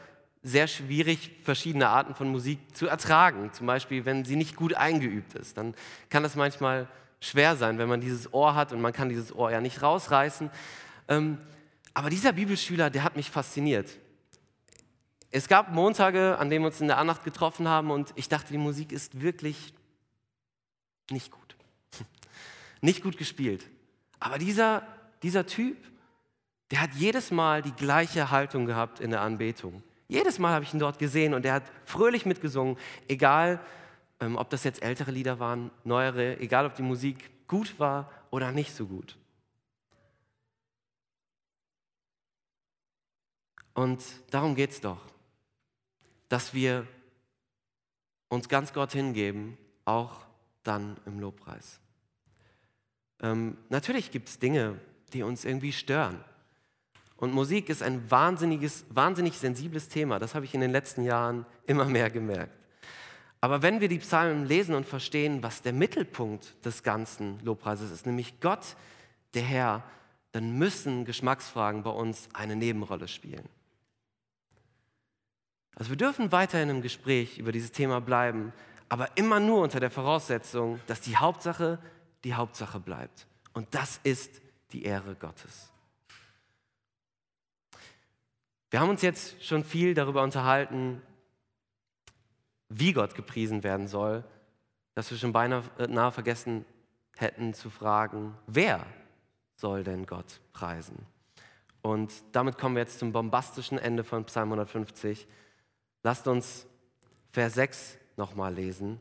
sehr 0.43 0.67
schwierig, 0.67 1.31
verschiedene 1.43 1.87
Arten 1.87 2.13
von 2.13 2.27
Musik 2.27 2.59
zu 2.75 2.85
ertragen. 2.85 3.51
Zum 3.53 3.65
Beispiel, 3.65 4.05
wenn 4.05 4.25
sie 4.25 4.35
nicht 4.35 4.55
gut 4.55 4.75
eingeübt 4.75 5.33
ist. 5.33 5.57
Dann 5.57 5.73
kann 6.09 6.21
das 6.21 6.35
manchmal 6.35 6.87
schwer 7.19 7.55
sein, 7.55 7.79
wenn 7.79 7.89
man 7.89 8.01
dieses 8.01 8.31
Ohr 8.33 8.53
hat 8.53 8.71
und 8.71 8.81
man 8.81 8.93
kann 8.93 9.09
dieses 9.09 9.33
Ohr 9.33 9.49
ja 9.49 9.61
nicht 9.61 9.81
rausreißen. 9.81 10.51
Ähm, 11.07 11.39
aber 11.93 12.09
dieser 12.09 12.33
Bibelschüler, 12.33 12.89
der 12.89 13.03
hat 13.03 13.15
mich 13.15 13.31
fasziniert. 13.31 13.89
Es 15.31 15.47
gab 15.47 15.71
Montage, 15.71 16.37
an 16.37 16.49
denen 16.49 16.63
wir 16.63 16.67
uns 16.67 16.81
in 16.81 16.87
der 16.87 16.97
Annacht 16.97 17.23
getroffen 17.23 17.67
haben 17.67 17.89
und 17.89 18.13
ich 18.15 18.29
dachte, 18.29 18.51
die 18.51 18.57
Musik 18.57 18.91
ist 18.91 19.21
wirklich 19.21 19.73
nicht 21.09 21.31
gut. 21.31 21.55
Nicht 22.81 23.01
gut 23.01 23.17
gespielt. 23.17 23.65
Aber 24.19 24.37
dieser, 24.37 24.85
dieser 25.23 25.45
Typ, 25.45 25.77
der 26.71 26.81
hat 26.81 26.93
jedes 26.95 27.31
Mal 27.31 27.61
die 27.61 27.71
gleiche 27.73 28.31
Haltung 28.31 28.65
gehabt 28.65 28.99
in 28.99 29.11
der 29.11 29.21
Anbetung. 29.21 29.83
Jedes 30.07 30.39
Mal 30.39 30.53
habe 30.53 30.65
ich 30.65 30.73
ihn 30.73 30.79
dort 30.79 30.99
gesehen 30.99 31.33
und 31.33 31.45
er 31.45 31.53
hat 31.53 31.63
fröhlich 31.85 32.25
mitgesungen, 32.25 32.77
egal 33.07 33.59
ähm, 34.19 34.35
ob 34.35 34.49
das 34.49 34.63
jetzt 34.63 34.81
ältere 34.81 35.11
Lieder 35.11 35.39
waren, 35.39 35.71
neuere, 35.83 36.39
egal 36.39 36.65
ob 36.65 36.75
die 36.75 36.83
Musik 36.83 37.47
gut 37.47 37.79
war 37.79 38.11
oder 38.29 38.51
nicht 38.51 38.73
so 38.73 38.85
gut. 38.85 39.17
Und 43.73 44.03
darum 44.31 44.55
geht 44.55 44.71
es 44.71 44.81
doch, 44.81 45.01
dass 46.29 46.53
wir 46.53 46.87
uns 48.29 48.47
ganz 48.47 48.73
Gott 48.73 48.93
hingeben, 48.93 49.57
auch 49.83 50.25
dann 50.63 50.97
im 51.05 51.19
Lobpreis. 51.19 51.79
Ähm, 53.25 53.57
natürlich 53.69 54.11
gibt 54.11 54.29
es 54.29 54.37
Dinge, 54.37 54.79
die 55.13 55.23
uns 55.23 55.45
irgendwie 55.45 55.71
stören. 55.71 56.23
Und 57.17 57.33
Musik 57.33 57.69
ist 57.69 57.81
ein 57.81 58.11
wahnsinniges, 58.11 58.85
wahnsinnig 58.89 59.39
sensibles 59.39 59.89
Thema. 59.89 60.19
Das 60.19 60.35
habe 60.35 60.45
ich 60.45 60.53
in 60.53 60.61
den 60.61 60.71
letzten 60.71 61.03
Jahren 61.03 61.45
immer 61.65 61.85
mehr 61.85 62.11
gemerkt. 62.11 62.53
Aber 63.41 63.63
wenn 63.63 63.81
wir 63.81 63.87
die 63.87 63.97
Psalmen 63.97 64.45
lesen 64.45 64.75
und 64.75 64.85
verstehen, 64.85 65.41
was 65.41 65.63
der 65.63 65.73
Mittelpunkt 65.73 66.53
des 66.65 66.83
ganzen 66.83 67.39
Lobpreises 67.43 67.89
ist, 67.91 68.05
nämlich 68.05 68.39
Gott, 68.41 68.75
der 69.33 69.43
Herr, 69.43 69.83
dann 70.31 70.57
müssen 70.57 71.05
Geschmacksfragen 71.05 71.81
bei 71.81 71.89
uns 71.89 72.29
eine 72.33 72.55
Nebenrolle 72.55 73.07
spielen. 73.07 73.47
Also 75.75 75.89
wir 75.89 75.97
dürfen 75.97 76.31
weiterhin 76.31 76.69
im 76.69 76.81
Gespräch 76.81 77.39
über 77.39 77.51
dieses 77.51 77.71
Thema 77.71 78.01
bleiben, 78.01 78.53
aber 78.87 79.09
immer 79.15 79.39
nur 79.39 79.61
unter 79.61 79.79
der 79.79 79.89
Voraussetzung, 79.89 80.79
dass 80.87 81.01
die 81.01 81.17
Hauptsache 81.17 81.79
die 82.25 82.33
Hauptsache 82.33 82.79
bleibt. 82.79 83.27
Und 83.53 83.73
das 83.73 84.01
ist 84.03 84.41
die 84.71 84.83
Ehre 84.83 85.15
Gottes. 85.15 85.71
Wir 88.71 88.81
haben 88.81 88.89
uns 88.89 89.03
jetzt 89.03 89.41
schon 89.45 89.63
viel 89.63 89.93
darüber 89.93 90.23
unterhalten, 90.23 91.01
wie 92.67 92.91
Gott 92.91 93.15
gepriesen 93.15 93.63
werden 93.63 93.87
soll, 93.87 94.25
dass 94.95 95.11
wir 95.11 95.17
schon 95.17 95.31
beinahe 95.31 96.11
vergessen 96.11 96.65
hätten 97.15 97.53
zu 97.53 97.69
fragen, 97.69 98.35
wer 98.47 98.85
soll 99.55 99.83
denn 99.83 100.05
Gott 100.05 100.41
preisen? 100.51 101.05
Und 101.81 102.11
damit 102.31 102.57
kommen 102.57 102.75
wir 102.75 102.81
jetzt 102.81 102.99
zum 102.99 103.11
bombastischen 103.11 103.77
Ende 103.77 104.03
von 104.03 104.25
Psalm 104.25 104.49
150. 104.49 105.27
Lasst 106.01 106.27
uns 106.27 106.65
Vers 107.31 107.53
6 107.53 107.97
nochmal 108.17 108.53
lesen. 108.53 108.99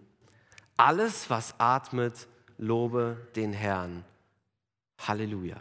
Alles, 0.76 1.30
was 1.30 1.58
atmet, 1.58 2.28
lobe 2.58 3.28
den 3.36 3.52
Herrn. 3.52 4.04
Halleluja. 4.98 5.56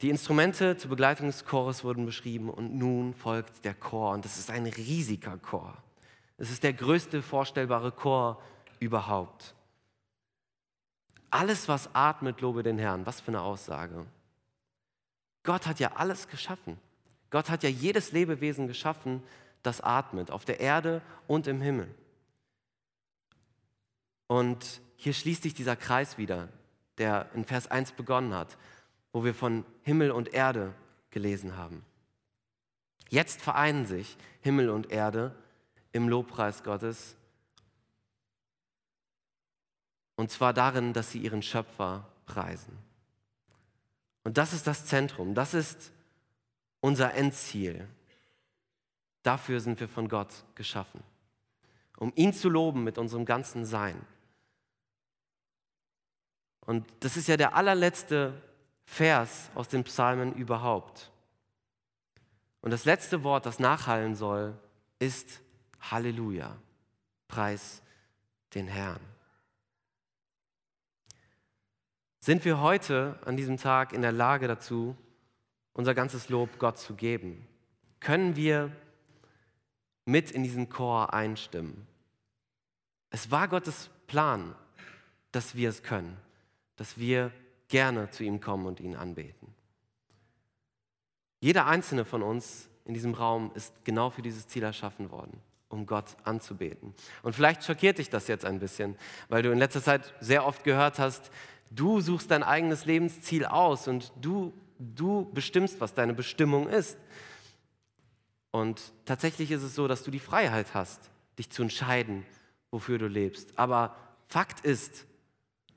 Die 0.00 0.10
Instrumente 0.10 0.76
zur 0.76 0.90
Begleitung 0.90 1.26
des 1.28 1.44
Chores 1.44 1.84
wurden 1.84 2.06
beschrieben 2.06 2.50
und 2.50 2.74
nun 2.74 3.14
folgt 3.14 3.64
der 3.64 3.74
Chor 3.74 4.12
und 4.12 4.24
das 4.24 4.38
ist 4.38 4.50
ein 4.50 4.66
riesiger 4.66 5.36
Chor. 5.38 5.76
Es 6.38 6.50
ist 6.50 6.64
der 6.64 6.72
größte 6.72 7.22
vorstellbare 7.22 7.92
Chor 7.92 8.42
überhaupt. 8.80 9.54
Alles, 11.30 11.68
was 11.68 11.94
atmet, 11.94 12.40
lobe 12.40 12.62
den 12.62 12.78
Herrn. 12.78 13.06
Was 13.06 13.20
für 13.20 13.28
eine 13.28 13.40
Aussage. 13.40 14.04
Gott 15.44 15.66
hat 15.66 15.80
ja 15.80 15.92
alles 15.94 16.28
geschaffen. 16.28 16.78
Gott 17.30 17.48
hat 17.48 17.62
ja 17.62 17.70
jedes 17.70 18.12
Lebewesen 18.12 18.66
geschaffen, 18.66 19.22
das 19.62 19.80
atmet, 19.80 20.30
auf 20.30 20.44
der 20.44 20.60
Erde 20.60 21.00
und 21.26 21.46
im 21.46 21.60
Himmel. 21.60 21.88
Und 24.32 24.80
hier 24.96 25.12
schließt 25.12 25.42
sich 25.42 25.52
dieser 25.52 25.76
Kreis 25.76 26.16
wieder, 26.16 26.48
der 26.96 27.30
in 27.34 27.44
Vers 27.44 27.70
1 27.70 27.92
begonnen 27.92 28.32
hat, 28.32 28.56
wo 29.12 29.24
wir 29.24 29.34
von 29.34 29.66
Himmel 29.82 30.10
und 30.10 30.32
Erde 30.32 30.72
gelesen 31.10 31.58
haben. 31.58 31.84
Jetzt 33.10 33.42
vereinen 33.42 33.84
sich 33.84 34.16
Himmel 34.40 34.70
und 34.70 34.90
Erde 34.90 35.36
im 35.92 36.08
Lobpreis 36.08 36.62
Gottes. 36.62 37.14
Und 40.16 40.30
zwar 40.30 40.54
darin, 40.54 40.94
dass 40.94 41.10
sie 41.10 41.18
ihren 41.18 41.42
Schöpfer 41.42 42.08
preisen. 42.24 42.78
Und 44.24 44.38
das 44.38 44.54
ist 44.54 44.66
das 44.66 44.86
Zentrum, 44.86 45.34
das 45.34 45.52
ist 45.52 45.92
unser 46.80 47.12
Endziel. 47.12 47.86
Dafür 49.22 49.60
sind 49.60 49.78
wir 49.78 49.88
von 49.88 50.08
Gott 50.08 50.32
geschaffen, 50.54 51.02
um 51.98 52.14
ihn 52.14 52.32
zu 52.32 52.48
loben 52.48 52.82
mit 52.82 52.96
unserem 52.96 53.26
ganzen 53.26 53.66
Sein. 53.66 54.02
Und 56.66 56.86
das 57.00 57.16
ist 57.16 57.28
ja 57.28 57.36
der 57.36 57.54
allerletzte 57.54 58.40
Vers 58.84 59.50
aus 59.54 59.68
den 59.68 59.84
Psalmen 59.84 60.32
überhaupt. 60.34 61.10
Und 62.60 62.70
das 62.70 62.84
letzte 62.84 63.24
Wort, 63.24 63.46
das 63.46 63.58
nachhallen 63.58 64.14
soll, 64.14 64.56
ist 64.98 65.40
Halleluja. 65.80 66.56
Preis 67.26 67.82
den 68.54 68.68
Herrn. 68.68 69.00
Sind 72.20 72.44
wir 72.44 72.60
heute 72.60 73.18
an 73.24 73.36
diesem 73.36 73.56
Tag 73.56 73.92
in 73.92 74.02
der 74.02 74.12
Lage 74.12 74.46
dazu, 74.46 74.96
unser 75.72 75.94
ganzes 75.94 76.28
Lob 76.28 76.58
Gott 76.58 76.78
zu 76.78 76.94
geben? 76.94 77.48
Können 77.98 78.36
wir 78.36 78.70
mit 80.04 80.30
in 80.30 80.44
diesen 80.44 80.68
Chor 80.68 81.12
einstimmen? 81.12 81.86
Es 83.10 83.30
war 83.32 83.48
Gottes 83.48 83.90
Plan, 84.06 84.54
dass 85.32 85.56
wir 85.56 85.68
es 85.68 85.82
können, 85.82 86.16
dass 86.82 86.98
wir 86.98 87.30
gerne 87.68 88.10
zu 88.10 88.24
ihm 88.24 88.40
kommen 88.40 88.66
und 88.66 88.80
ihn 88.80 88.96
anbeten. 88.96 89.54
Jeder 91.38 91.66
einzelne 91.66 92.04
von 92.04 92.24
uns 92.24 92.68
in 92.84 92.92
diesem 92.92 93.14
Raum 93.14 93.52
ist 93.54 93.84
genau 93.84 94.10
für 94.10 94.20
dieses 94.20 94.48
Ziel 94.48 94.64
erschaffen 94.64 95.12
worden, 95.12 95.40
um 95.68 95.86
Gott 95.86 96.16
anzubeten. 96.24 96.92
Und 97.22 97.36
vielleicht 97.36 97.62
schockiert 97.62 97.98
dich 97.98 98.10
das 98.10 98.26
jetzt 98.26 98.44
ein 98.44 98.58
bisschen, 98.58 98.96
weil 99.28 99.44
du 99.44 99.52
in 99.52 99.58
letzter 99.58 99.80
Zeit 99.80 100.12
sehr 100.18 100.44
oft 100.44 100.64
gehört 100.64 100.98
hast, 100.98 101.30
du 101.70 102.00
suchst 102.00 102.32
dein 102.32 102.42
eigenes 102.42 102.84
Lebensziel 102.84 103.44
aus 103.44 103.86
und 103.86 104.12
du, 104.20 104.52
du 104.80 105.30
bestimmst, 105.32 105.80
was 105.80 105.94
deine 105.94 106.14
Bestimmung 106.14 106.68
ist. 106.68 106.98
Und 108.50 108.92
tatsächlich 109.04 109.52
ist 109.52 109.62
es 109.62 109.76
so, 109.76 109.86
dass 109.86 110.02
du 110.02 110.10
die 110.10 110.18
Freiheit 110.18 110.74
hast, 110.74 111.12
dich 111.38 111.48
zu 111.48 111.62
entscheiden, 111.62 112.26
wofür 112.72 112.98
du 112.98 113.06
lebst. 113.06 113.56
Aber 113.56 113.94
Fakt 114.26 114.64
ist, 114.64 115.06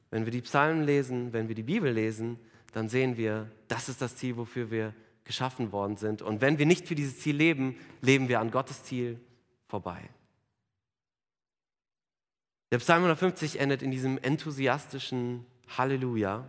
wenn 0.09 0.25
wir 0.25 0.31
die 0.31 0.41
Psalmen 0.41 0.83
lesen, 0.83 1.33
wenn 1.33 1.47
wir 1.47 1.55
die 1.55 1.63
Bibel 1.63 1.91
lesen, 1.91 2.39
dann 2.73 2.89
sehen 2.89 3.17
wir, 3.17 3.49
das 3.67 3.89
ist 3.89 4.01
das 4.01 4.15
Ziel, 4.15 4.37
wofür 4.37 4.69
wir 4.69 4.93
geschaffen 5.23 5.71
worden 5.71 5.97
sind. 5.97 6.21
Und 6.21 6.41
wenn 6.41 6.59
wir 6.59 6.65
nicht 6.65 6.87
für 6.87 6.95
dieses 6.95 7.19
Ziel 7.19 7.35
leben, 7.35 7.77
leben 8.01 8.27
wir 8.29 8.39
an 8.39 8.51
Gottes 8.51 8.83
Ziel 8.83 9.19
vorbei. 9.67 10.09
Der 12.71 12.79
Psalm 12.79 13.03
150 13.03 13.59
endet 13.59 13.81
in 13.81 13.91
diesem 13.91 14.17
enthusiastischen 14.17 15.45
Halleluja. 15.77 16.47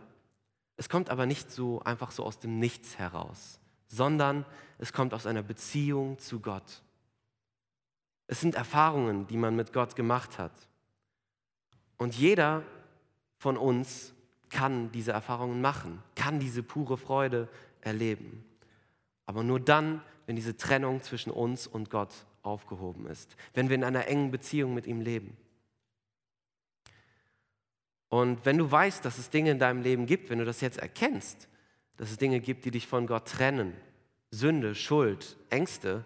Es 0.77 0.89
kommt 0.89 1.11
aber 1.11 1.27
nicht 1.27 1.51
so 1.51 1.81
einfach 1.81 2.11
so 2.11 2.25
aus 2.25 2.39
dem 2.39 2.59
Nichts 2.59 2.99
heraus, 2.99 3.61
sondern 3.87 4.45
es 4.79 4.93
kommt 4.93 5.15
aus 5.15 5.27
einer 5.27 5.43
Beziehung 5.43 6.19
zu 6.19 6.41
Gott. 6.41 6.83
Es 8.27 8.41
sind 8.41 8.57
Erfahrungen, 8.57 9.27
die 9.27 9.37
man 9.37 9.57
mit 9.57 9.73
Gott 9.73 9.95
gemacht 9.95 10.39
hat. 10.39 10.53
Und 11.97 12.15
jeder 12.17 12.63
von 13.37 13.57
uns 13.57 14.15
kann 14.49 14.91
diese 14.93 15.13
Erfahrungen 15.13 15.61
machen, 15.61 16.03
kann 16.15 16.41
diese 16.41 16.63
pure 16.63 16.97
Freude 16.97 17.49
erleben. 17.81 18.45
Aber 19.27 19.43
nur 19.43 19.61
dann, 19.61 20.03
wenn 20.27 20.37
diese 20.37 20.57
Trennung 20.57 21.03
zwischen 21.03 21.31
uns 21.31 21.67
und 21.67 21.91
Gott 21.91 22.27
aufgehoben 22.43 23.07
ist, 23.07 23.37
wenn 23.55 23.69
wir 23.69 23.75
in 23.75 23.85
einer 23.85 24.07
engen 24.07 24.31
Beziehung 24.31 24.73
mit 24.73 24.87
ihm 24.87 25.01
leben. 25.01 25.37
Und 28.09 28.45
wenn 28.47 28.57
du 28.57 28.71
weißt, 28.71 29.05
dass 29.05 29.19
es 29.19 29.31
Dinge 29.31 29.51
in 29.51 29.59
deinem 29.59 29.83
Leben 29.83 30.07
gibt, 30.07 30.31
wenn 30.31 30.39
du 30.39 30.45
das 30.45 30.61
jetzt 30.61 30.79
erkennst, 30.79 31.49
dass 31.97 32.11
es 32.11 32.19
Dinge 32.19 32.41
gibt, 32.41 32.65
die 32.65 32.71
dich 32.71 32.87
von 32.87 33.07
Gott 33.07 33.27
trennen, 33.27 33.75
Sünde, 34.31 34.75
Schuld, 34.75 35.37
Ängste, 35.51 36.05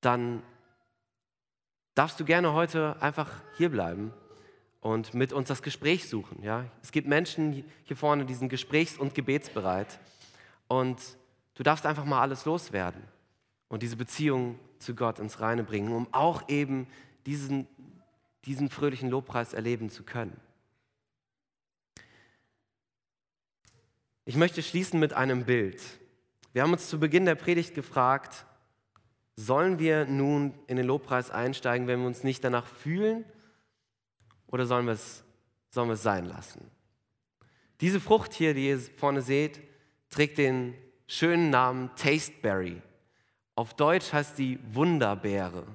dann 0.00 0.42
darfst 1.94 2.20
du 2.20 2.24
gerne 2.24 2.52
heute 2.52 3.00
einfach 3.00 3.42
hier 3.56 3.70
bleiben 3.70 4.12
und 4.80 5.14
mit 5.14 5.32
uns 5.32 5.48
das 5.48 5.62
Gespräch 5.62 6.08
suchen. 6.08 6.42
Ja? 6.42 6.64
Es 6.82 6.92
gibt 6.92 7.08
Menschen 7.08 7.64
hier 7.84 7.96
vorne, 7.96 8.24
die 8.24 8.34
sind 8.34 8.48
gesprächs- 8.48 8.98
und 8.98 9.14
gebetsbereit. 9.14 9.98
Und 10.68 10.98
Du 11.58 11.64
darfst 11.64 11.86
einfach 11.86 12.04
mal 12.04 12.20
alles 12.20 12.44
loswerden 12.44 13.02
und 13.66 13.82
diese 13.82 13.96
Beziehung 13.96 14.60
zu 14.78 14.94
Gott 14.94 15.18
ins 15.18 15.40
Reine 15.40 15.64
bringen, 15.64 15.92
um 15.92 16.06
auch 16.14 16.48
eben 16.48 16.86
diesen, 17.26 17.66
diesen 18.44 18.70
fröhlichen 18.70 19.10
Lobpreis 19.10 19.54
erleben 19.54 19.90
zu 19.90 20.04
können. 20.04 20.40
Ich 24.24 24.36
möchte 24.36 24.62
schließen 24.62 25.00
mit 25.00 25.14
einem 25.14 25.46
Bild. 25.46 25.82
Wir 26.52 26.62
haben 26.62 26.72
uns 26.72 26.88
zu 26.88 27.00
Beginn 27.00 27.24
der 27.24 27.34
Predigt 27.34 27.74
gefragt, 27.74 28.46
sollen 29.34 29.80
wir 29.80 30.04
nun 30.06 30.54
in 30.68 30.76
den 30.76 30.86
Lobpreis 30.86 31.32
einsteigen, 31.32 31.88
wenn 31.88 31.98
wir 32.00 32.06
uns 32.06 32.22
nicht 32.22 32.44
danach 32.44 32.68
fühlen, 32.68 33.24
oder 34.48 34.66
sollen 34.66 34.86
wir 34.86 34.94
es, 34.94 35.24
sollen 35.70 35.88
wir 35.88 35.94
es 35.94 36.02
sein 36.02 36.26
lassen? 36.26 36.70
Diese 37.80 38.00
Frucht 38.00 38.32
hier, 38.32 38.54
die 38.54 38.68
ihr 38.68 38.80
vorne 38.96 39.22
seht, 39.22 39.60
trägt 40.10 40.38
den 40.38 40.74
schönen 41.06 41.50
Namen 41.50 41.90
Tasteberry. 41.96 42.82
Auf 43.54 43.74
Deutsch 43.74 44.12
heißt 44.12 44.36
sie 44.36 44.58
Wunderbeere. 44.72 45.66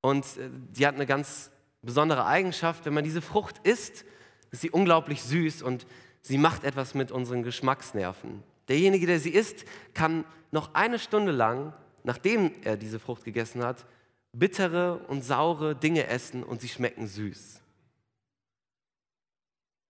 Und 0.00 0.24
äh, 0.36 0.50
die 0.76 0.86
hat 0.86 0.94
eine 0.94 1.06
ganz 1.06 1.50
besondere 1.82 2.26
Eigenschaft. 2.26 2.84
Wenn 2.84 2.94
man 2.94 3.04
diese 3.04 3.22
Frucht 3.22 3.58
isst, 3.66 4.04
ist 4.50 4.60
sie 4.60 4.70
unglaublich 4.70 5.22
süß 5.22 5.62
und 5.62 5.86
sie 6.20 6.38
macht 6.38 6.64
etwas 6.64 6.94
mit 6.94 7.10
unseren 7.10 7.42
Geschmacksnerven. 7.42 8.42
Derjenige, 8.68 9.06
der 9.06 9.18
sie 9.18 9.30
isst, 9.30 9.64
kann 9.94 10.24
noch 10.50 10.74
eine 10.74 10.98
Stunde 10.98 11.32
lang, 11.32 11.72
nachdem 12.04 12.52
er 12.62 12.76
diese 12.76 12.98
Frucht 12.98 13.24
gegessen 13.24 13.64
hat, 13.64 13.86
bittere 14.32 14.98
und 15.08 15.22
saure 15.22 15.76
Dinge 15.76 16.06
essen 16.06 16.42
und 16.42 16.60
sie 16.60 16.68
schmecken 16.68 17.06
süß. 17.06 17.60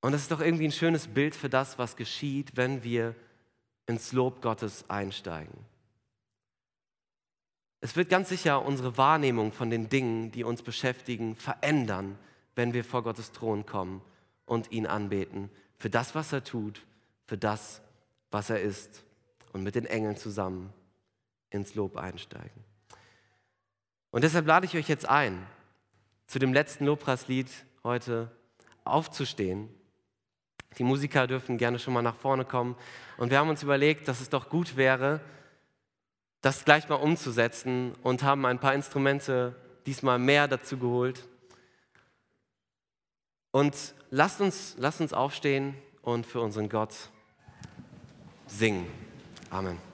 Und 0.01 0.13
das 0.13 0.23
ist 0.23 0.33
doch 0.33 0.41
irgendwie 0.41 0.67
ein 0.67 0.73
schönes 0.73 1.07
Bild 1.07 1.35
für 1.35 1.49
das, 1.49 1.79
was 1.79 1.97
geschieht, 1.97 2.57
wenn 2.57 2.83
wir 2.83 3.15
ins 3.87 4.13
Lob 4.13 4.43
Gottes 4.43 4.85
einsteigen. 4.89 5.55
Es 7.81 7.97
wird 7.97 8.09
ganz 8.09 8.29
sicher 8.29 8.65
unsere 8.65 8.97
Wahrnehmung 8.97 9.53
von 9.53 9.71
den 9.71 9.89
Dingen, 9.89 10.31
die 10.33 10.45
uns 10.45 10.63
beschäftigen, 10.63 11.35
verändern, 11.37 12.19
wenn 12.55 12.73
wir 12.73 12.85
vor 12.85 13.03
Gottes 13.03 13.33
Thron 13.33 13.67
kommen 13.67 14.03
und 14.45 14.71
ihn 14.73 14.87
anbeten. 14.87 15.51
Für 15.79 15.91
das, 15.91 16.15
was 16.15 16.33
er 16.33 16.45
tut, 16.45 16.85
für 17.27 17.39
das, 17.39 17.81
was 18.31 18.51
er 18.51 18.61
ist. 18.61 19.05
Und 19.53 19.63
mit 19.63 19.75
den 19.75 19.87
Engeln 19.87 20.17
zusammen 20.17 20.73
ins 21.51 21.75
Lob 21.75 21.97
einsteigen. 21.97 22.72
Und 24.13 24.23
deshalb 24.23 24.47
lade 24.47 24.67
ich 24.67 24.77
euch 24.77 24.89
jetzt 24.89 25.09
ein, 25.09 25.45
zu 26.29 26.39
dem 26.39 26.53
letzten 26.53 26.87
Lobpreislied 26.87 27.51
heute 27.83 28.31
aufzustehen 28.85 29.69
die 30.79 30.85
Musiker 30.85 31.27
dürfen 31.27 31.59
gerne 31.59 31.79
schon 31.79 31.95
mal 31.95 32.03
nach 32.03 32.17
vorne 32.17 32.45
kommen. 32.45 32.77
Und 33.17 33.31
wir 33.31 33.39
haben 33.39 33.49
uns 33.49 33.63
überlegt, 33.63 34.09
dass 34.09 34.21
es 34.21 34.31
doch 34.31 34.49
gut 34.49 34.77
wäre, 34.77 35.21
das 36.41 36.65
gleich 36.65 36.89
mal 36.89 36.97
umzusetzen 36.97 37.93
und 38.03 38.23
haben 38.23 38.45
ein 38.47 38.59
paar 38.59 38.75
Instrumente 38.75 39.55
diesmal 39.87 40.19
mehr 40.19 40.49
dazu 40.49 40.79
geholt. 40.79 41.29
Und 43.51 43.77
lasst 44.11 44.41
uns, 44.41 44.75
lasst 44.79 45.01
uns 45.01 45.13
aufstehen 45.13 45.75
und 46.01 46.27
für 46.27 46.41
unseren 46.41 46.69
Gott 46.69 46.95
singen. 48.47 48.87
Amen. 49.51 49.92